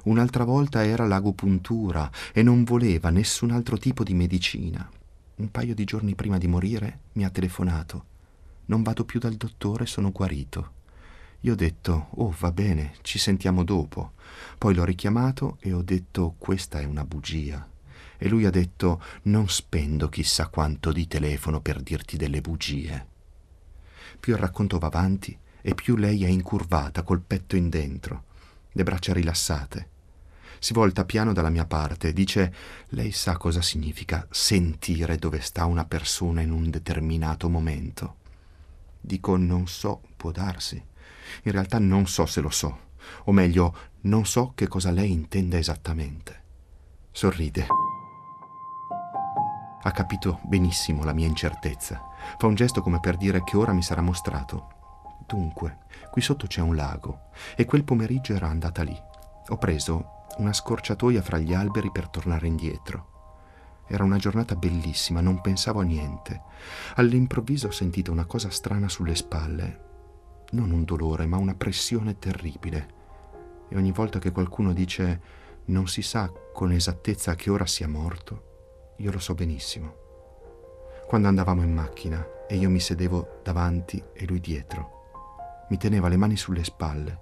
Un'altra 0.05 0.45
volta 0.45 0.85
era 0.85 1.07
l'agopuntura 1.07 2.11
e 2.33 2.43
non 2.43 2.65
voleva 2.65 3.09
nessun 3.09 3.51
altro 3.51 3.79
tipo 3.79 4.05
di 4.05 4.15
medicina. 4.15 4.89
Un 5.37 5.51
paio 5.51 5.75
di 5.75 5.85
giorni 5.85 6.15
prima 6.15 6.39
di 6.39 6.47
morire 6.47 7.01
mi 7.13 7.25
ha 7.25 7.31
telefonato. 7.31 8.05
Non 8.67 8.83
vado 8.83 9.05
più 9.05 9.19
dal 9.19 9.35
dottore, 9.35 9.87
sono 9.87 10.11
guarito. 10.11 10.83
Io 11.45 11.53
ho 11.53 11.57
detto, 11.57 12.09
oh 12.13 12.35
va 12.39 12.53
bene, 12.53 12.95
ci 13.03 13.19
sentiamo 13.19 13.65
dopo. 13.65 14.13
Poi 14.57 14.75
l'ho 14.75 14.85
richiamato 14.85 15.59
e 15.61 15.75
ho 15.75 15.83
detto, 15.83 16.37
questa 16.39 16.81
è 16.81 16.85
una 16.85 17.05
bugia. 17.05 17.69
E 18.17 18.29
lui 18.31 18.47
ha 18.47 18.51
detto, 18.51 19.03
non 19.25 19.47
spendo 19.51 20.09
chissà 20.09 20.49
quanto 20.49 20.91
di 20.91 21.07
telefono 21.07 21.61
per 21.61 21.83
dirti 21.83 22.17
delle 22.17 22.41
bugie. 22.41 23.07
Più 24.19 24.33
il 24.33 24.39
racconto 24.39 24.79
va 24.79 24.87
avanti 24.87 25.37
e 25.61 25.75
più 25.75 25.97
lei 25.97 26.25
è 26.25 26.29
incurvata 26.29 27.03
col 27.03 27.21
petto 27.21 27.57
in 27.57 27.69
dentro. 27.69 28.25
le 28.73 28.83
braccia 28.83 29.13
rilassate. 29.13 29.89
Si 30.59 30.73
volta 30.73 31.05
piano 31.05 31.35
dalla 31.35 31.51
mia 31.51 31.67
parte 31.67 32.09
e 32.09 32.13
dice 32.15 32.55
Lei 32.89 33.13
sa 33.13 33.37
cosa 33.37 33.61
significa 33.61 34.27
sentire 34.31 35.17
dove 35.17 35.41
sta 35.41 35.67
una 35.67 35.85
persona 35.85 36.41
in 36.41 36.51
un 36.51 36.71
determinato 36.71 37.51
momento. 37.51 38.17
Dico 38.99 39.37
non 39.37 39.69
so, 39.69 40.01
può 40.17 40.31
darsi. 40.31 40.83
In 41.45 41.53
realtà 41.53 41.79
non 41.79 42.07
so 42.07 42.27
se 42.27 42.41
lo 42.41 42.51
so, 42.51 42.79
o 43.25 43.33
meglio, 43.33 43.75
non 44.03 44.27
so 44.27 44.53
che 44.55 44.69
cosa 44.69 44.91
lei 44.91 45.11
intenda 45.11 45.57
esattamente. 45.57 46.43
Sorride. 47.11 47.67
Ha 49.83 49.91
capito 49.91 50.41
benissimo 50.45 51.05
la 51.05 51.13
mia 51.13 51.27
incertezza. 51.27 52.03
Fa 52.39 52.47
un 52.47 52.55
gesto 52.55 52.81
come 52.81 53.01
per 53.01 53.17
dire 53.17 53.45
che 53.45 53.57
ora 53.57 53.73
mi 53.73 53.83
sarà 53.83 54.01
mostrato. 54.01 54.73
Dunque, 55.27 55.79
qui 56.11 56.23
sotto 56.23 56.47
c'è 56.47 56.61
un 56.61 56.75
lago 56.75 57.29
e 57.55 57.65
quel 57.65 57.85
pomeriggio 57.85 58.35
era 58.35 58.49
andata 58.49 58.83
lì. 58.83 58.99
Ho 59.49 59.59
preso 59.59 60.25
una 60.39 60.53
scorciatoia 60.53 61.23
fra 61.23 61.39
gli 61.39 61.55
alberi 61.55 61.91
per 61.91 62.09
tornare 62.09 62.47
indietro. 62.47 63.13
Era 63.87 64.05
una 64.05 64.17
giornata 64.17 64.57
bellissima, 64.57 65.21
non 65.21 65.41
pensavo 65.41 65.81
a 65.81 65.85
niente. 65.85 66.43
All'improvviso 66.97 67.69
ho 67.69 67.71
sentito 67.71 68.11
una 68.11 68.25
cosa 68.25 68.51
strana 68.51 68.89
sulle 68.89 69.15
spalle. 69.15 69.84
Non 70.55 70.71
un 70.71 70.85
dolore, 70.85 71.27
ma 71.27 71.37
una 71.37 71.57
pressione 71.57 72.17
terribile. 72.21 72.87
E 73.69 73.77
ogni 73.77 73.91
volta 73.91 74.21
che 74.21 74.31
qualcuno 74.31 74.73
dice 74.73 75.21
non 75.65 75.89
si 75.89 76.01
sa 76.01 76.31
con 76.53 76.71
esattezza 76.71 77.33
a 77.33 77.35
che 77.35 77.51
ora 77.51 77.67
sia 77.67 77.89
morto, 77.89 78.93
io 78.99 79.11
lo 79.11 79.19
so 79.19 79.35
benissimo. 79.35 79.97
Quando 81.09 81.27
andavamo 81.27 81.65
in 81.65 81.75
macchina 81.75 82.25
e 82.47 82.55
io 82.55 82.71
mi 82.71 82.79
sedevo 82.79 83.41
davanti 83.43 84.01
e 84.13 84.27
lui 84.27 84.39
dietro, 84.39 85.67
mi 85.71 85.77
teneva 85.77 86.07
le 86.07 86.17
mani 86.17 86.37
sulle 86.37 86.63
spalle 86.63 87.19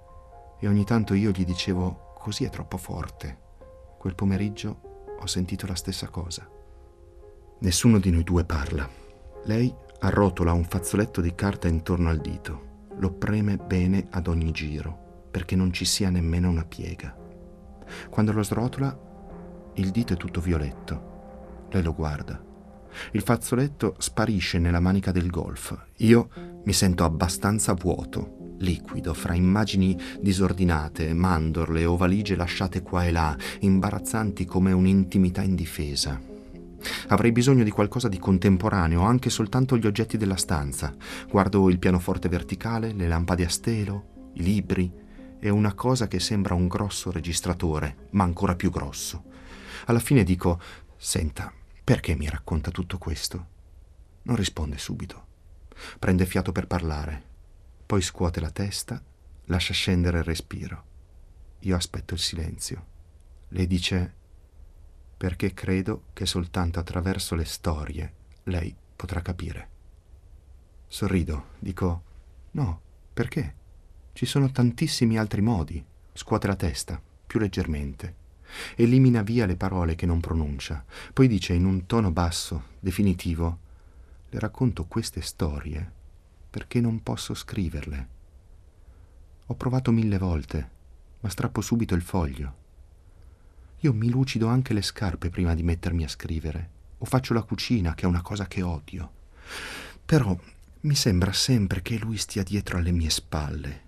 e 0.59 0.67
ogni 0.67 0.83
tanto 0.83 1.15
io 1.15 1.31
gli 1.31 1.43
dicevo 1.43 2.13
così 2.19 2.43
è 2.43 2.51
troppo 2.51 2.77
forte. 2.77 3.39
Quel 3.97 4.13
pomeriggio 4.13 5.15
ho 5.19 5.25
sentito 5.25 5.65
la 5.65 5.75
stessa 5.75 6.07
cosa. 6.09 6.47
Nessuno 7.61 7.97
di 7.97 8.11
noi 8.11 8.23
due 8.23 8.45
parla. 8.45 8.87
Lei 9.45 9.73
arrotola 10.01 10.53
un 10.53 10.65
fazzoletto 10.65 11.19
di 11.19 11.33
carta 11.33 11.67
intorno 11.67 12.09
al 12.09 12.19
dito, 12.19 12.72
lo 12.97 13.13
preme 13.13 13.57
bene 13.57 14.07
ad 14.11 14.27
ogni 14.27 14.51
giro, 14.51 15.27
perché 15.31 15.55
non 15.55 15.71
ci 15.73 15.85
sia 15.85 16.09
nemmeno 16.09 16.49
una 16.49 16.65
piega. 16.65 17.15
Quando 18.09 18.31
lo 18.31 18.43
srotola, 18.43 18.97
il 19.75 19.91
dito 19.91 20.13
è 20.13 20.17
tutto 20.17 20.39
violetto. 20.39 21.67
Lei 21.71 21.83
lo 21.83 21.93
guarda. 21.93 22.41
Il 23.11 23.21
fazzoletto 23.21 23.95
sparisce 23.97 24.59
nella 24.59 24.79
manica 24.79 25.11
del 25.11 25.29
golf. 25.29 25.75
Io 25.97 26.29
mi 26.63 26.73
sento 26.73 27.03
abbastanza 27.03 27.73
vuoto, 27.73 28.55
liquido, 28.59 29.13
fra 29.13 29.33
immagini 29.33 29.97
disordinate, 30.21 31.13
mandorle 31.13 31.85
o 31.85 31.97
valigie 31.97 32.35
lasciate 32.35 32.81
qua 32.81 33.05
e 33.05 33.11
là, 33.11 33.35
imbarazzanti 33.59 34.45
come 34.45 34.71
un'intimità 34.71 35.41
indifesa. 35.41 36.32
Avrei 37.07 37.31
bisogno 37.31 37.63
di 37.63 37.71
qualcosa 37.71 38.07
di 38.07 38.19
contemporaneo, 38.19 39.01
anche 39.01 39.29
soltanto 39.29 39.77
gli 39.77 39.85
oggetti 39.85 40.17
della 40.17 40.37
stanza. 40.37 40.95
Guardo 41.29 41.69
il 41.69 41.79
pianoforte 41.79 42.29
verticale, 42.29 42.93
le 42.93 43.07
lampade 43.07 43.45
a 43.45 43.49
stelo, 43.49 44.31
i 44.33 44.43
libri, 44.43 44.91
è 45.39 45.49
una 45.49 45.73
cosa 45.73 46.07
che 46.07 46.19
sembra 46.19 46.53
un 46.53 46.67
grosso 46.67 47.11
registratore, 47.11 48.07
ma 48.11 48.23
ancora 48.23 48.55
più 48.55 48.71
grosso. 48.71 49.25
Alla 49.85 49.99
fine 49.99 50.23
dico, 50.23 50.59
senta, 50.95 51.51
perché 51.83 52.15
mi 52.15 52.29
racconta 52.29 52.71
tutto 52.71 52.97
questo? 52.97 53.47
Non 54.23 54.37
risponde 54.37 54.77
subito. 54.77 55.25
Prende 55.99 56.25
fiato 56.25 56.51
per 56.51 56.67
parlare, 56.67 57.21
poi 57.85 58.01
scuote 58.01 58.39
la 58.39 58.51
testa, 58.51 59.01
lascia 59.45 59.73
scendere 59.73 60.19
il 60.19 60.23
respiro. 60.23 60.83
Io 61.59 61.75
aspetto 61.75 62.13
il 62.13 62.19
silenzio. 62.19 62.85
Lei 63.49 63.67
dice, 63.67 64.13
perché 65.23 65.53
credo 65.53 66.07
che 66.11 66.25
soltanto 66.25 66.79
attraverso 66.79 67.33
le 67.33 67.45
storie 67.45 68.13
lei 68.43 68.75
potrà 68.93 69.21
capire. 69.21 69.69
Sorrido, 70.85 71.45
dico, 71.59 72.03
no, 72.51 72.81
perché? 73.13 73.55
Ci 74.11 74.25
sono 74.25 74.51
tantissimi 74.51 75.17
altri 75.17 75.39
modi. 75.39 75.81
Scuote 76.11 76.47
la 76.47 76.57
testa, 76.57 77.01
più 77.25 77.39
leggermente. 77.39 78.15
Elimina 78.75 79.21
via 79.21 79.45
le 79.45 79.55
parole 79.55 79.95
che 79.95 80.05
non 80.05 80.19
pronuncia. 80.19 80.83
Poi 81.13 81.29
dice 81.29 81.53
in 81.53 81.63
un 81.63 81.85
tono 81.85 82.11
basso, 82.11 82.71
definitivo, 82.81 83.59
le 84.29 84.39
racconto 84.39 84.83
queste 84.87 85.21
storie 85.21 85.89
perché 86.49 86.81
non 86.81 87.01
posso 87.01 87.33
scriverle. 87.33 88.07
Ho 89.45 89.53
provato 89.55 89.89
mille 89.91 90.17
volte, 90.17 90.69
ma 91.21 91.29
strappo 91.29 91.61
subito 91.61 91.95
il 91.95 92.01
foglio. 92.01 92.62
Io 93.83 93.93
mi 93.93 94.09
lucido 94.09 94.47
anche 94.47 94.73
le 94.73 94.81
scarpe 94.81 95.29
prima 95.29 95.53
di 95.53 95.61
mettermi 95.61 96.05
a 96.05 96.07
scrivere, 96.07 96.69
o 96.99 97.05
faccio 97.05 97.33
la 97.33 97.43
cucina, 97.43 97.93
che 97.95 98.05
è 98.05 98.07
una 98.07 98.21
cosa 98.21 98.47
che 98.47 98.61
odio. 98.61 99.11
Però 100.05 100.37
mi 100.81 100.95
sembra 100.95 101.33
sempre 101.33 101.81
che 101.81 101.97
lui 101.97 102.15
stia 102.15 102.43
dietro 102.43 102.77
alle 102.77 102.91
mie 102.91 103.09
spalle 103.09 103.81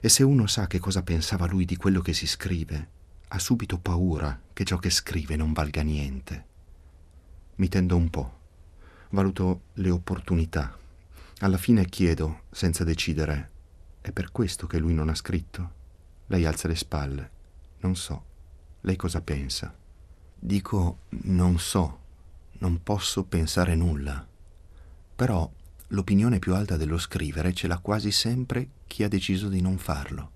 e 0.00 0.10
se 0.10 0.22
uno 0.22 0.46
sa 0.46 0.66
che 0.66 0.78
cosa 0.78 1.02
pensava 1.02 1.46
lui 1.46 1.64
di 1.64 1.76
quello 1.76 2.02
che 2.02 2.12
si 2.12 2.26
scrive, 2.26 2.88
ha 3.28 3.38
subito 3.38 3.78
paura 3.78 4.38
che 4.52 4.64
ciò 4.64 4.76
che 4.76 4.90
scrive 4.90 5.36
non 5.36 5.54
valga 5.54 5.80
niente. 5.80 6.44
Mi 7.56 7.68
tendo 7.68 7.96
un 7.96 8.10
po', 8.10 8.38
valuto 9.10 9.62
le 9.74 9.88
opportunità. 9.88 10.76
Alla 11.38 11.58
fine 11.58 11.86
chiedo, 11.86 12.42
senza 12.50 12.84
decidere, 12.84 13.50
è 14.02 14.12
per 14.12 14.32
questo 14.32 14.66
che 14.66 14.78
lui 14.78 14.92
non 14.92 15.08
ha 15.08 15.14
scritto? 15.14 15.72
Lei 16.26 16.44
alza 16.44 16.68
le 16.68 16.76
spalle. 16.76 17.30
Non 17.78 17.96
so. 17.96 18.28
Lei 18.82 18.96
cosa 18.96 19.20
pensa? 19.20 19.74
Dico 20.38 21.00
non 21.24 21.58
so, 21.58 21.98
non 22.58 22.82
posso 22.82 23.24
pensare 23.24 23.74
nulla. 23.74 24.26
Però 25.16 25.50
l'opinione 25.88 26.38
più 26.38 26.54
alta 26.54 26.76
dello 26.76 26.98
scrivere 26.98 27.52
ce 27.52 27.66
l'ha 27.66 27.78
quasi 27.78 28.10
sempre 28.10 28.68
chi 28.86 29.02
ha 29.02 29.08
deciso 29.08 29.48
di 29.48 29.60
non 29.60 29.76
farlo. 29.78 30.30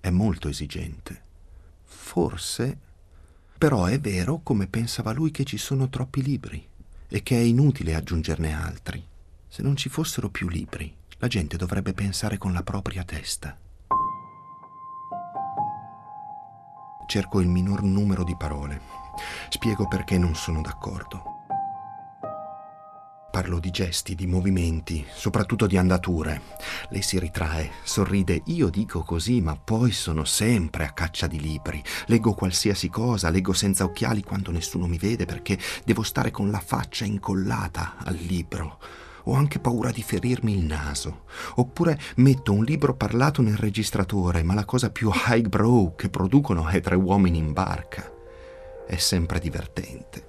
È 0.00 0.10
molto 0.10 0.48
esigente. 0.48 1.28
Forse, 1.84 2.78
però 3.58 3.84
è 3.84 4.00
vero 4.00 4.40
come 4.42 4.66
pensava 4.66 5.12
lui 5.12 5.30
che 5.30 5.44
ci 5.44 5.58
sono 5.58 5.90
troppi 5.90 6.22
libri 6.22 6.66
e 7.06 7.22
che 7.22 7.36
è 7.36 7.40
inutile 7.40 7.94
aggiungerne 7.94 8.54
altri. 8.54 9.04
Se 9.46 9.62
non 9.62 9.76
ci 9.76 9.88
fossero 9.90 10.30
più 10.30 10.48
libri, 10.48 10.94
la 11.18 11.26
gente 11.26 11.58
dovrebbe 11.58 11.92
pensare 11.92 12.38
con 12.38 12.52
la 12.54 12.62
propria 12.62 13.04
testa. 13.04 13.56
Cerco 17.10 17.40
il 17.40 17.48
minor 17.48 17.82
numero 17.82 18.22
di 18.22 18.36
parole. 18.36 18.80
Spiego 19.48 19.88
perché 19.88 20.16
non 20.16 20.36
sono 20.36 20.60
d'accordo. 20.60 21.24
Parlo 23.32 23.58
di 23.58 23.72
gesti, 23.72 24.14
di 24.14 24.28
movimenti, 24.28 25.04
soprattutto 25.12 25.66
di 25.66 25.76
andature. 25.76 26.40
Lei 26.90 27.02
si 27.02 27.18
ritrae, 27.18 27.68
sorride. 27.82 28.42
Io 28.44 28.68
dico 28.68 29.02
così, 29.02 29.40
ma 29.40 29.56
poi 29.56 29.90
sono 29.90 30.22
sempre 30.22 30.84
a 30.84 30.92
caccia 30.92 31.26
di 31.26 31.40
libri. 31.40 31.82
Leggo 32.06 32.32
qualsiasi 32.34 32.88
cosa, 32.88 33.28
leggo 33.28 33.54
senza 33.54 33.82
occhiali 33.82 34.22
quando 34.22 34.52
nessuno 34.52 34.86
mi 34.86 34.96
vede 34.96 35.24
perché 35.24 35.58
devo 35.84 36.04
stare 36.04 36.30
con 36.30 36.52
la 36.52 36.60
faccia 36.60 37.04
incollata 37.04 37.96
al 38.04 38.14
libro. 38.14 38.78
Ho 39.30 39.34
anche 39.34 39.60
paura 39.60 39.92
di 39.92 40.02
ferirmi 40.02 40.52
il 40.52 40.64
naso. 40.64 41.22
Oppure 41.54 41.96
metto 42.16 42.52
un 42.52 42.64
libro 42.64 42.96
parlato 42.96 43.42
nel 43.42 43.56
registratore, 43.56 44.42
ma 44.42 44.54
la 44.54 44.64
cosa 44.64 44.90
più 44.90 45.08
highbrow 45.08 45.94
che 45.94 46.08
producono 46.08 46.66
è 46.66 46.80
tre 46.80 46.96
uomini 46.96 47.38
in 47.38 47.52
barca. 47.52 48.10
È 48.84 48.96
sempre 48.96 49.38
divertente. 49.38 50.26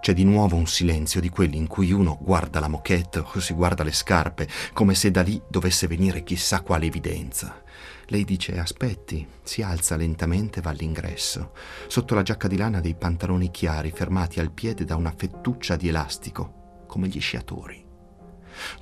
C'è 0.00 0.12
di 0.12 0.24
nuovo 0.24 0.56
un 0.56 0.66
silenzio 0.66 1.20
di 1.20 1.28
quelli 1.28 1.56
in 1.56 1.68
cui 1.68 1.92
uno 1.92 2.18
guarda 2.20 2.58
la 2.58 2.66
moquette 2.66 3.20
o 3.20 3.38
si 3.38 3.54
guarda 3.54 3.84
le 3.84 3.92
scarpe, 3.92 4.48
come 4.72 4.96
se 4.96 5.12
da 5.12 5.22
lì 5.22 5.40
dovesse 5.48 5.86
venire 5.86 6.24
chissà 6.24 6.62
quale 6.62 6.86
evidenza. 6.86 7.62
Lei 8.06 8.24
dice 8.24 8.58
aspetti, 8.58 9.24
si 9.40 9.62
alza 9.62 9.94
lentamente 9.94 10.58
e 10.58 10.62
va 10.62 10.70
all'ingresso. 10.70 11.52
Sotto 11.86 12.16
la 12.16 12.22
giacca 12.22 12.48
di 12.48 12.56
lana 12.56 12.80
dei 12.80 12.96
pantaloni 12.96 13.52
chiari 13.52 13.92
fermati 13.92 14.40
al 14.40 14.50
piede 14.50 14.84
da 14.84 14.96
una 14.96 15.14
fettuccia 15.16 15.76
di 15.76 15.86
elastico, 15.86 16.61
come 16.92 17.08
gli 17.08 17.20
sciatori. 17.20 17.82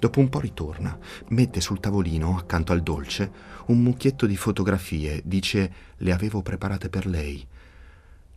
Dopo 0.00 0.18
un 0.18 0.28
po' 0.28 0.40
ritorna, 0.40 0.98
mette 1.28 1.60
sul 1.60 1.78
tavolino, 1.78 2.36
accanto 2.36 2.72
al 2.72 2.82
dolce, 2.82 3.30
un 3.66 3.80
mucchietto 3.80 4.26
di 4.26 4.36
fotografie. 4.36 5.22
Dice 5.24 5.72
le 5.98 6.10
avevo 6.10 6.42
preparate 6.42 6.88
per 6.88 7.06
lei. 7.06 7.46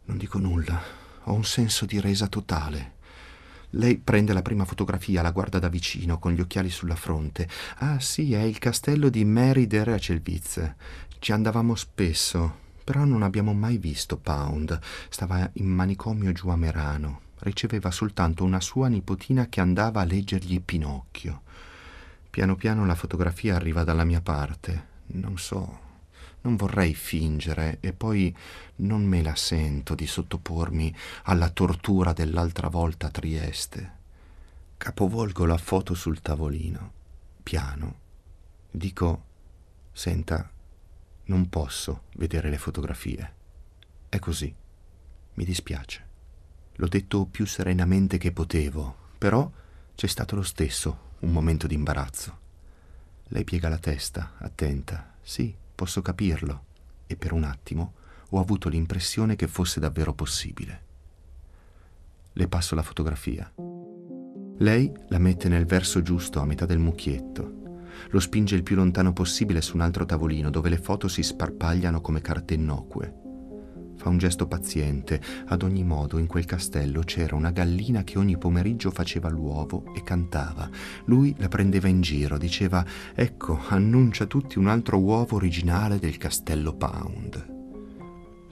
Non 0.06 0.18
dico 0.18 0.38
nulla, 0.38 0.80
ho 1.24 1.34
un 1.34 1.44
senso 1.44 1.88
di 1.88 2.00
resa 2.00 2.28
totale. 2.28 2.92
Lei 3.72 3.98
prende 3.98 4.32
la 4.32 4.44
prima 4.44 4.64
fotografia, 4.64 5.24
la 5.24 5.32
guarda 5.32 5.58
da 5.58 5.70
vicino, 5.70 6.20
con 6.20 6.34
gli 6.34 6.40
occhiali 6.40 6.70
sulla 6.70 6.96
fronte. 6.96 7.50
Ah 7.78 8.00
sì, 8.00 8.34
è 8.34 8.42
il 8.42 8.60
castello 8.60 9.10
di 9.10 9.26
Mary 9.26 9.66
de 9.66 9.84
Recelwitz. 9.84 10.76
Ci 11.18 11.32
andavamo 11.32 11.74
spesso, 11.74 12.60
però 12.84 13.06
non 13.06 13.24
abbiamo 13.24 13.56
mai 13.56 13.80
visto 13.80 14.18
Pound. 14.18 14.80
Stava 15.10 15.50
in 15.54 15.66
manicomio 15.66 16.32
giù 16.32 16.50
a 16.50 16.56
Merano. 16.56 17.23
Riceveva 17.44 17.92
soltanto 17.92 18.46
una 18.46 18.62
sua 18.62 18.88
nipotina 18.88 19.48
che 19.48 19.60
andava 19.60 20.00
a 20.00 20.06
leggergli 20.06 20.62
Pinocchio. 20.62 21.42
Piano 22.30 22.56
piano 22.56 22.86
la 22.86 22.96
fotografia 22.96 23.56
arriva 23.56 23.84
dalla 23.84 24.06
mia 24.06 24.22
parte. 24.22 24.92
Non 25.08 25.38
so, 25.38 25.80
Non 26.44 26.56
vorrei 26.56 26.94
fingere 26.94 27.80
e 27.82 27.92
poi 27.92 28.34
non 28.78 29.04
me 29.04 29.22
la 29.22 29.36
sento 29.36 29.94
di 29.94 30.08
sottopormi 30.08 30.94
alla 31.24 31.50
tortura 31.50 32.14
dell'altra 32.14 32.70
volta 32.70 33.08
a 33.08 33.12
Trieste. 33.12 33.92
Capovolgo 34.78 35.46
la 35.46 35.58
foto 35.58 35.94
sul 35.94 36.22
tavolino, 36.22 36.92
piano. 37.44 38.00
Dico, 38.72 39.24
senta, 39.92 40.50
non 41.26 41.50
posso 41.50 42.04
vedere 42.16 42.50
le 42.50 42.58
fotografie. 42.58 43.34
È 44.08 44.20
così. 44.20 44.54
Mi 45.34 45.46
dispiace. 45.46 46.12
L'ho 46.78 46.88
detto 46.88 47.26
più 47.26 47.46
serenamente 47.46 48.18
che 48.18 48.32
potevo, 48.32 48.96
però 49.18 49.50
c'è 49.96 50.08
stato 50.08 50.36
lo 50.36 50.42
stesso 50.42 51.12
un 51.20 51.32
momento 51.32 51.68
di 51.68 51.76
imbarazzo. 51.76 52.40
Lei 53.28 53.44
piega 53.44 53.70
la 53.70 53.78
testa, 53.78 54.34
attenta. 54.38 55.14
Sì, 55.22 55.54
posso 55.74 56.02
capirlo. 56.02 56.66
E 57.08 57.16
per 57.16 57.32
un 57.32 57.44
attimo 57.44 57.94
ho 58.30 58.40
avuto 58.40 58.70
l'impressione 58.70 59.36
che 59.36 59.48
fosse 59.48 59.80
davvero 59.80 60.14
possibile. 60.14 60.82
Le 62.34 62.48
passo 62.48 62.74
la 62.74 62.82
fotografia. 62.82 63.52
Lei 64.58 64.92
la 65.10 65.20
mette 65.20 65.50
nel 65.50 65.66
verso 65.66 66.02
giusto 66.02 66.40
a 66.40 66.46
metà 66.46 66.66
del 66.66 66.80
mucchietto. 66.80 67.62
Lo 68.10 68.20
spinge 68.20 68.56
il 68.56 68.64
più 68.64 68.76
lontano 68.76 69.14
possibile 69.14 69.62
su 69.62 69.76
un 69.76 69.82
altro 69.82 70.06
tavolino 70.06 70.50
dove 70.50 70.70
le 70.70 70.78
foto 70.78 71.08
si 71.08 71.22
sparpagliano 71.22 72.02
come 72.02 72.22
carte 72.22 72.56
innocue. 72.56 73.22
Fa 74.04 74.10
un 74.10 74.18
gesto 74.18 74.48
paziente. 74.48 75.22
Ad 75.46 75.64
ogni 75.64 75.86
modo, 75.86 76.18
in 76.18 76.28
quel 76.28 76.44
castello 76.44 77.04
c'era 77.04 77.38
una 77.38 77.52
gallina 77.52 78.04
che 78.04 78.20
ogni 78.20 78.38
pomeriggio 78.38 78.92
faceva 78.92 79.30
l'uovo 79.30 79.94
e 79.96 80.04
cantava. 80.04 80.70
Lui 81.06 81.34
la 81.38 81.48
prendeva 81.48 81.88
in 81.88 82.02
giro, 82.02 82.38
diceva: 82.38 82.86
Ecco, 83.16 83.62
annuncia 83.70 84.26
tutti 84.26 84.60
un 84.60 84.68
altro 84.68 85.00
uovo 85.00 85.38
originale 85.38 86.00
del 86.00 86.18
castello 86.18 86.74
Pound. 86.74 87.63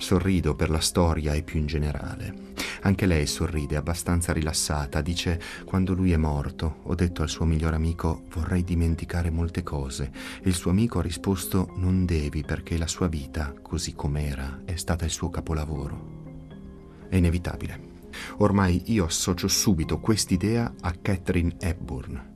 Sorrido 0.02 0.56
per 0.56 0.72
la 0.72 0.80
storia 0.80 1.36
e 1.36 1.44
più 1.44 1.60
in 1.60 1.68
generale. 1.68 2.34
Anche 2.82 3.06
lei 3.06 3.28
sorride, 3.28 3.76
abbastanza 3.76 4.34
rilassata. 4.34 5.00
Dice, 5.00 5.40
quando 5.64 5.94
lui 5.94 6.12
è 6.12 6.18
morto, 6.18 6.78
ho 6.82 6.96
detto 6.96 7.22
al 7.22 7.30
suo 7.30 7.46
migliore 7.46 7.76
amico, 7.76 8.24
vorrei 8.34 8.64
dimenticare 8.64 9.30
molte 9.30 9.62
cose. 9.62 10.12
E 10.42 10.50
il 10.50 10.56
suo 10.56 10.72
amico 10.72 10.98
ha 10.98 11.04
risposto, 11.04 11.74
non 11.76 12.06
devi 12.06 12.42
perché 12.42 12.80
la 12.80 12.88
sua 12.88 13.08
vita, 13.08 13.54
così 13.62 13.94
com'era, 13.94 14.62
è 14.66 14.76
stata 14.76 15.06
il 15.06 15.12
suo 15.12 15.30
capolavoro. 15.30 16.40
È 17.08 17.16
inevitabile. 17.16 17.90
Ormai 18.38 18.82
io 18.88 19.06
associo 19.06 19.48
subito 19.48 20.00
quest'idea 20.00 20.74
a 20.82 20.94
Catherine 21.00 21.58
Hepburn 21.60 22.31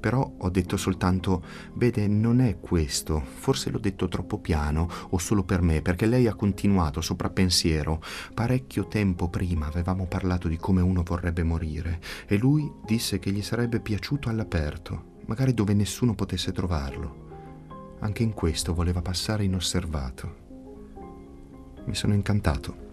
però 0.00 0.28
ho 0.38 0.48
detto 0.48 0.76
soltanto, 0.76 1.44
vede, 1.74 2.08
non 2.08 2.40
è 2.40 2.58
questo, 2.58 3.22
forse 3.22 3.70
l'ho 3.70 3.78
detto 3.78 4.08
troppo 4.08 4.38
piano 4.38 4.88
o 5.10 5.18
solo 5.18 5.44
per 5.44 5.60
me, 5.62 5.82
perché 5.82 6.06
lei 6.06 6.26
ha 6.26 6.34
continuato 6.34 7.00
soprappensiero. 7.00 8.02
Parecchio 8.34 8.88
tempo 8.88 9.28
prima 9.28 9.66
avevamo 9.66 10.06
parlato 10.06 10.48
di 10.48 10.56
come 10.56 10.80
uno 10.80 11.02
vorrebbe 11.02 11.42
morire 11.42 12.00
e 12.26 12.36
lui 12.38 12.70
disse 12.84 13.18
che 13.18 13.30
gli 13.30 13.42
sarebbe 13.42 13.80
piaciuto 13.80 14.28
all'aperto, 14.28 15.18
magari 15.26 15.54
dove 15.54 15.74
nessuno 15.74 16.14
potesse 16.14 16.50
trovarlo. 16.50 17.28
Anche 18.00 18.22
in 18.22 18.32
questo 18.32 18.72
voleva 18.72 19.02
passare 19.02 19.44
inosservato. 19.44 20.36
Mi 21.84 21.94
sono 21.94 22.14
incantato. 22.14 22.89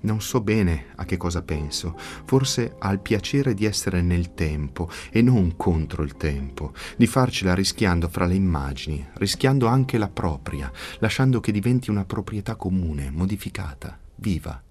Non 0.00 0.20
so 0.20 0.40
bene 0.40 0.86
a 0.94 1.04
che 1.04 1.16
cosa 1.16 1.42
penso, 1.42 1.98
forse 2.24 2.76
al 2.78 3.00
piacere 3.00 3.52
di 3.52 3.64
essere 3.64 4.00
nel 4.00 4.32
tempo 4.34 4.88
e 5.10 5.22
non 5.22 5.56
contro 5.56 6.04
il 6.04 6.16
tempo, 6.16 6.72
di 6.96 7.06
farcela 7.08 7.54
rischiando 7.54 8.08
fra 8.08 8.24
le 8.24 8.34
immagini, 8.34 9.04
rischiando 9.14 9.66
anche 9.66 9.98
la 9.98 10.08
propria, 10.08 10.70
lasciando 11.00 11.40
che 11.40 11.50
diventi 11.50 11.90
una 11.90 12.04
proprietà 12.04 12.54
comune, 12.54 13.10
modificata, 13.10 13.98
viva. 14.16 14.62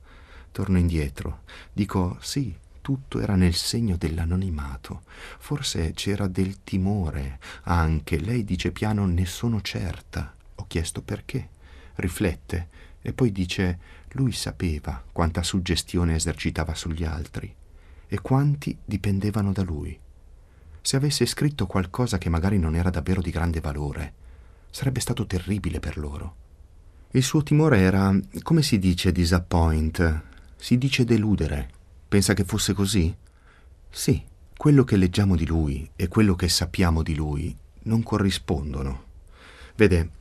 Torno 0.52 0.78
indietro, 0.78 1.42
dico 1.74 2.18
sì, 2.22 2.56
tutto 2.82 3.20
era 3.20 3.36
nel 3.36 3.54
segno 3.54 3.98
dell'anonimato, 3.98 5.02
forse 5.40 5.92
c'era 5.92 6.28
del 6.28 6.64
timore. 6.64 7.38
Anche, 7.64 8.18
lei 8.18 8.46
dice 8.46 8.72
piano 8.72 9.06
ne 9.06 9.26
sono 9.26 9.60
certa, 9.62 10.34
ho 10.56 10.66
chiesto 10.68 11.02
perché, 11.02 11.50
riflette 11.96 12.70
e 13.02 13.14
poi 13.14 13.32
dice 13.32 13.78
lui 14.12 14.32
sapeva 14.32 15.04
quanta 15.12 15.44
suggestione 15.44 16.16
esercitava 16.16 16.74
sugli 16.74 17.04
altri 17.04 17.54
e 18.08 18.22
quanti 18.22 18.78
dipendevano 18.84 19.52
da 19.52 19.64
lui. 19.64 19.98
Se 20.82 20.96
avesse 20.96 21.26
scritto 21.26 21.68
qualcosa 21.68 22.18
che 22.18 22.30
magari 22.30 22.58
non 22.58 22.76
era 22.76 22.90
davvero 22.90 23.22
di 23.22 23.32
grande 23.32 23.60
valore, 23.60 24.14
sarebbe 24.70 25.02
stato 25.02 25.26
terribile 25.26 25.80
per 25.80 25.98
loro. 25.98 26.36
Il 27.12 27.24
suo 27.24 27.44
timore 27.44 27.80
era, 27.80 28.18
come 28.42 28.62
si 28.62 28.80
dice 28.80 29.12
disappoint? 29.12 30.22
Si 30.56 30.78
dice 30.78 31.04
deludere. 31.04 31.70
Pensa 32.08 32.34
che 32.34 32.46
fosse 32.46 32.74
così? 32.74 33.14
Sì, 33.90 34.24
quello 34.56 34.84
che 34.84 34.98
leggiamo 34.98 35.36
di 35.36 35.46
lui 35.46 35.90
e 35.96 36.08
quello 36.08 36.36
che 36.36 36.48
sappiamo 36.48 37.04
di 37.04 37.16
lui 37.16 37.56
non 37.84 38.04
corrispondono. 38.04 39.04
Vede, 39.76 40.12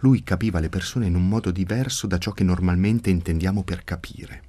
lui 0.00 0.22
capiva 0.22 0.60
le 0.60 0.68
persone 0.68 1.06
in 1.06 1.14
un 1.14 1.28
modo 1.28 1.50
diverso 1.50 2.06
da 2.06 2.18
ciò 2.18 2.32
che 2.32 2.44
normalmente 2.44 3.10
intendiamo 3.10 3.62
per 3.62 3.84
capire. 3.84 4.42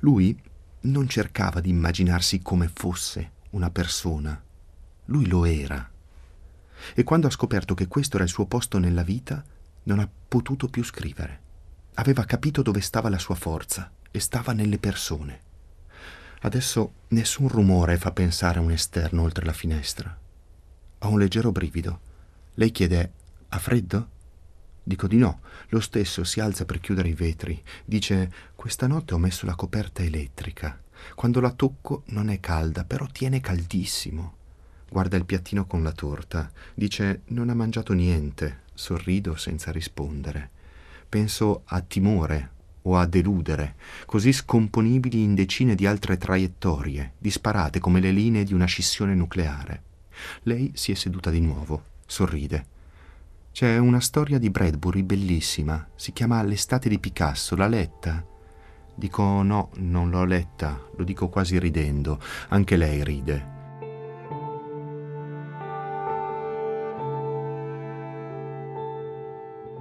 Lui 0.00 0.38
non 0.82 1.08
cercava 1.08 1.60
di 1.60 1.70
immaginarsi 1.70 2.40
come 2.40 2.70
fosse 2.72 3.32
una 3.50 3.70
persona, 3.70 4.40
lui 5.06 5.26
lo 5.26 5.44
era. 5.44 5.88
E 6.94 7.02
quando 7.04 7.26
ha 7.26 7.30
scoperto 7.30 7.74
che 7.74 7.88
questo 7.88 8.16
era 8.16 8.24
il 8.24 8.30
suo 8.30 8.46
posto 8.46 8.78
nella 8.78 9.02
vita, 9.02 9.44
non 9.84 9.98
ha 9.98 10.08
potuto 10.28 10.68
più 10.68 10.84
scrivere. 10.84 11.48
Aveva 11.94 12.24
capito 12.24 12.62
dove 12.62 12.80
stava 12.80 13.08
la 13.08 13.18
sua 13.18 13.34
forza 13.34 13.90
e 14.10 14.20
stava 14.20 14.52
nelle 14.52 14.78
persone. 14.78 15.48
Adesso 16.42 16.92
nessun 17.08 17.48
rumore 17.48 17.98
fa 17.98 18.12
pensare 18.12 18.58
a 18.58 18.62
un 18.62 18.70
esterno 18.70 19.22
oltre 19.22 19.44
la 19.44 19.52
finestra. 19.52 20.16
Ho 21.00 21.08
un 21.08 21.18
leggero 21.18 21.52
brivido. 21.52 22.00
Lei 22.54 22.70
chiede: 22.70 23.12
Ha 23.48 23.58
freddo? 23.58 24.08
Dico 24.82 25.06
di 25.06 25.16
no. 25.16 25.40
Lo 25.68 25.80
stesso 25.80 26.24
si 26.24 26.40
alza 26.40 26.64
per 26.64 26.80
chiudere 26.80 27.08
i 27.08 27.14
vetri. 27.14 27.62
Dice: 27.84 28.32
Questa 28.54 28.86
notte 28.86 29.14
ho 29.14 29.18
messo 29.18 29.46
la 29.46 29.54
coperta 29.54 30.02
elettrica. 30.02 30.80
Quando 31.14 31.40
la 31.40 31.52
tocco 31.52 32.02
non 32.06 32.28
è 32.28 32.40
calda, 32.40 32.84
però 32.84 33.06
tiene 33.06 33.40
caldissimo. 33.40 34.34
Guarda 34.88 35.16
il 35.16 35.24
piattino 35.24 35.66
con 35.66 35.82
la 35.82 35.92
torta. 35.92 36.50
Dice: 36.74 37.22
Non 37.26 37.50
ha 37.50 37.54
mangiato 37.54 37.92
niente. 37.92 38.62
Sorrido 38.74 39.36
senza 39.36 39.70
rispondere. 39.70 40.50
Penso 41.08 41.62
a 41.66 41.80
timore 41.80 42.58
o 42.82 42.96
a 42.96 43.06
deludere, 43.06 43.74
così 44.06 44.32
scomponibili 44.32 45.22
in 45.22 45.34
decine 45.34 45.74
di 45.74 45.86
altre 45.86 46.16
traiettorie, 46.16 47.12
disparate 47.18 47.78
come 47.78 48.00
le 48.00 48.10
linee 48.10 48.44
di 48.44 48.54
una 48.54 48.64
scissione 48.64 49.14
nucleare. 49.14 49.82
Lei 50.44 50.72
si 50.74 50.92
è 50.92 50.94
seduta 50.94 51.30
di 51.30 51.40
nuovo, 51.40 51.84
sorride. 52.06 52.78
C'è 53.52 53.76
una 53.78 54.00
storia 54.00 54.38
di 54.38 54.48
Bradbury 54.48 55.02
bellissima, 55.02 55.86
si 55.94 56.12
chiama 56.12 56.42
L'estate 56.42 56.88
di 56.88 56.98
Picasso, 56.98 57.56
l'ha 57.56 57.66
letta? 57.66 58.24
Dico 58.94 59.42
no, 59.42 59.70
non 59.76 60.08
l'ho 60.08 60.24
letta, 60.24 60.80
lo 60.96 61.04
dico 61.04 61.28
quasi 61.28 61.58
ridendo, 61.58 62.18
anche 62.48 62.76
lei 62.76 63.04
ride. 63.04 63.58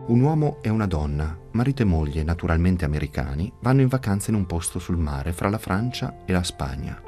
Un 0.08 0.20
uomo 0.20 0.58
e 0.62 0.70
una 0.70 0.88
donna, 0.88 1.38
marito 1.52 1.84
e 1.84 1.86
moglie, 1.86 2.24
naturalmente 2.24 2.84
americani, 2.84 3.54
vanno 3.62 3.82
in 3.82 3.88
vacanza 3.88 4.32
in 4.32 4.36
un 4.36 4.48
posto 4.48 4.80
sul 4.80 4.98
mare 4.98 5.32
fra 5.32 5.48
la 5.48 5.60
Francia 5.60 6.26
e 6.26 6.32
la 6.32 6.44
Spagna. 6.44 7.00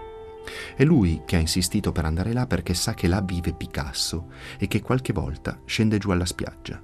È 0.76 0.84
lui 0.84 1.22
che 1.26 1.36
ha 1.36 1.40
insistito 1.40 1.92
per 1.92 2.06
andare 2.06 2.34
là 2.34 2.48
perché 2.48 2.74
sa 2.74 2.94
che 2.94 3.08
là 3.08 3.22
vive 3.22 3.54
Picasso 3.54 4.28
e 4.58 4.68
che 4.68 4.82
qualche 4.82 5.14
volta 5.14 5.60
scende 5.66 5.98
giù 5.98 6.12
alla 6.12 6.26
spiaggia. 6.26 6.80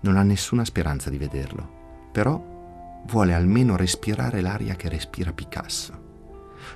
Non 0.00 0.16
ha 0.16 0.22
nessuna 0.22 0.64
speranza 0.64 1.10
di 1.10 1.18
vederlo, 1.18 2.08
però 2.12 3.02
vuole 3.06 3.34
almeno 3.34 3.76
respirare 3.76 4.40
l'aria 4.40 4.74
che 4.74 4.88
respira 4.88 5.32
Picasso. 5.32 6.02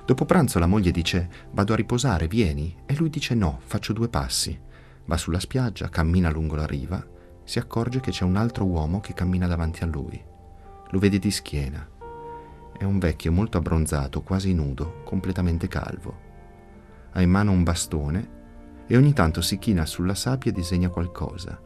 Dopo 0.05 0.25
pranzo 0.25 0.59
la 0.59 0.67
moglie 0.67 0.91
dice 0.91 1.29
vado 1.51 1.73
a 1.73 1.75
riposare, 1.75 2.27
vieni? 2.27 2.75
E 2.85 2.95
lui 2.95 3.09
dice 3.09 3.35
no, 3.35 3.59
faccio 3.65 3.93
due 3.93 4.09
passi. 4.09 4.59
Va 5.05 5.17
sulla 5.17 5.39
spiaggia, 5.39 5.89
cammina 5.89 6.29
lungo 6.29 6.55
la 6.55 6.67
riva, 6.67 7.03
si 7.43 7.57
accorge 7.57 7.99
che 7.99 8.11
c'è 8.11 8.23
un 8.23 8.35
altro 8.35 8.65
uomo 8.65 8.99
che 8.99 9.13
cammina 9.13 9.47
davanti 9.47 9.83
a 9.83 9.87
lui. 9.87 10.23
Lo 10.91 10.99
vede 10.99 11.19
di 11.19 11.31
schiena 11.31 11.97
è 12.79 12.85
un 12.85 12.97
vecchio 12.97 13.33
molto 13.33 13.57
abbronzato, 13.57 14.21
quasi 14.21 14.53
nudo, 14.53 15.01
completamente 15.03 15.67
calvo. 15.67 16.27
Ha 17.11 17.21
in 17.21 17.29
mano 17.29 17.51
un 17.51 17.63
bastone 17.63 18.37
e 18.87 18.95
ogni 18.95 19.11
tanto 19.11 19.41
si 19.41 19.59
china 19.59 19.85
sulla 19.85 20.15
sabbia 20.15 20.49
e 20.49 20.53
disegna 20.53 20.87
qualcosa. 20.87 21.61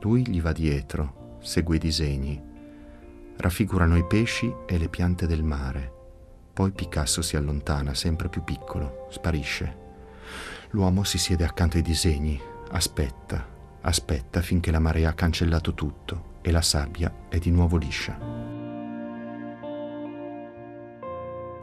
Lui 0.00 0.26
gli 0.26 0.40
va 0.40 0.52
dietro, 0.52 1.36
segue 1.42 1.76
i 1.76 1.78
disegni. 1.78 2.42
Raffigurano 3.36 3.98
i 3.98 4.06
pesci 4.06 4.50
e 4.66 4.78
le 4.78 4.88
piante 4.88 5.26
del 5.26 5.42
mare. 5.44 5.92
Poi 6.54 6.70
Picasso 6.70 7.20
si 7.20 7.36
allontana, 7.36 7.92
sempre 7.92 8.30
più 8.30 8.42
piccolo, 8.42 9.06
sparisce. 9.10 9.76
L'uomo 10.70 11.04
si 11.04 11.18
siede 11.18 11.44
accanto 11.44 11.76
ai 11.76 11.82
disegni, 11.82 12.40
aspetta, 12.70 13.46
aspetta 13.82 14.40
finché 14.40 14.70
la 14.70 14.80
marea 14.80 15.10
ha 15.10 15.14
cancellato 15.14 15.74
tutto 15.74 16.36
e 16.40 16.50
la 16.50 16.62
sabbia 16.62 17.26
è 17.28 17.36
di 17.36 17.50
nuovo 17.50 17.76
liscia. 17.76 18.57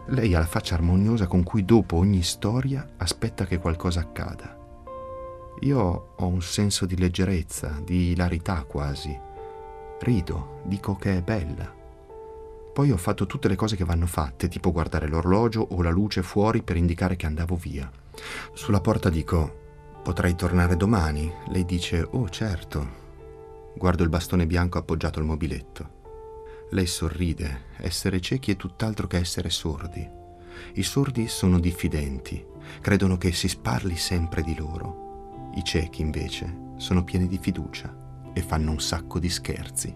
Lei 0.09 0.35
ha 0.35 0.39
la 0.39 0.45
faccia 0.45 0.75
armoniosa 0.75 1.25
con 1.25 1.41
cui 1.41 1.65
dopo 1.65 1.97
ogni 1.97 2.21
storia 2.21 2.93
aspetta 2.97 3.45
che 3.45 3.57
qualcosa 3.57 4.01
accada. 4.01 4.55
Io 5.61 6.13
ho 6.15 6.27
un 6.27 6.41
senso 6.43 6.85
di 6.85 6.95
leggerezza, 6.95 7.79
di 7.83 8.11
ilarità 8.11 8.63
quasi. 8.63 9.17
Rido, 9.99 10.61
dico 10.65 10.95
che 10.95 11.17
è 11.17 11.21
bella. 11.23 11.73
Poi 12.73 12.91
ho 12.91 12.97
fatto 12.97 13.25
tutte 13.25 13.47
le 13.47 13.55
cose 13.55 13.75
che 13.75 13.85
vanno 13.85 14.05
fatte, 14.05 14.47
tipo 14.47 14.71
guardare 14.71 15.07
l'orologio 15.07 15.65
o 15.71 15.81
la 15.81 15.89
luce 15.89 16.21
fuori 16.21 16.61
per 16.61 16.75
indicare 16.75 17.15
che 17.15 17.25
andavo 17.25 17.55
via. 17.55 17.89
Sulla 18.53 18.81
porta 18.81 19.09
dico, 19.09 19.63
potrei 20.03 20.35
tornare 20.35 20.75
domani? 20.75 21.31
Lei 21.47 21.65
dice, 21.65 22.07
oh 22.07 22.29
certo. 22.29 23.03
Guardo 23.75 24.03
il 24.03 24.09
bastone 24.09 24.45
bianco 24.45 24.77
appoggiato 24.77 25.19
al 25.19 25.25
mobiletto. 25.25 26.03
Lei 26.71 26.87
sorride. 26.87 27.73
Essere 27.77 28.19
ciechi 28.19 28.51
è 28.51 28.55
tutt'altro 28.55 29.05
che 29.07 29.17
essere 29.17 29.49
sordi. 29.49 30.07
I 30.73 30.83
sordi 30.83 31.27
sono 31.27 31.59
diffidenti, 31.59 32.43
credono 32.81 33.17
che 33.17 33.31
si 33.31 33.47
sparli 33.47 33.95
sempre 33.95 34.41
di 34.41 34.55
loro. 34.55 35.51
I 35.55 35.63
ciechi, 35.63 36.01
invece, 36.01 36.73
sono 36.77 37.03
pieni 37.03 37.27
di 37.27 37.37
fiducia 37.37 37.95
e 38.33 38.41
fanno 38.41 38.71
un 38.71 38.79
sacco 38.79 39.19
di 39.19 39.29
scherzi. 39.29 39.95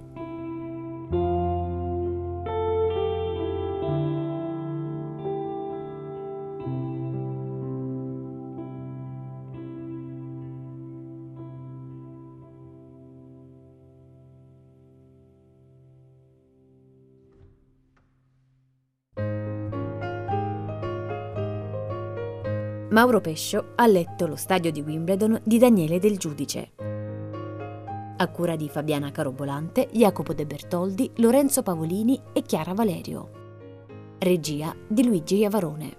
Mauro 22.99 23.21
Pescio 23.21 23.71
ha 23.75 23.87
letto 23.87 24.27
Lo 24.27 24.35
stadio 24.35 24.73
di 24.73 24.81
Wimbledon 24.81 25.39
di 25.45 25.57
Daniele 25.57 25.99
Del 25.99 26.17
Giudice. 26.17 26.71
A 28.17 28.27
cura 28.27 28.57
di 28.57 28.67
Fabiana 28.67 29.09
Carobolante, 29.09 29.87
Jacopo 29.93 30.33
De 30.33 30.45
Bertoldi, 30.45 31.09
Lorenzo 31.15 31.63
Pavolini 31.63 32.19
e 32.33 32.41
Chiara 32.41 32.73
Valerio. 32.73 34.17
Regia 34.19 34.75
di 34.85 35.05
Luigi 35.05 35.37
Iavarone. 35.37 35.97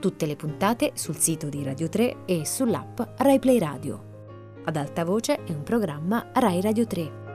Tutte 0.00 0.26
le 0.26 0.34
puntate 0.34 0.90
sul 0.94 1.14
sito 1.14 1.48
di 1.48 1.62
Radio 1.62 1.88
3 1.88 2.24
e 2.24 2.44
sull'app 2.44 3.00
RaiPlay 3.18 3.60
Radio. 3.60 4.04
Ad 4.64 4.74
alta 4.74 5.04
voce 5.04 5.44
è 5.44 5.52
un 5.52 5.62
programma 5.62 6.30
Rai 6.32 6.60
Radio 6.60 6.88
3. 6.88 7.25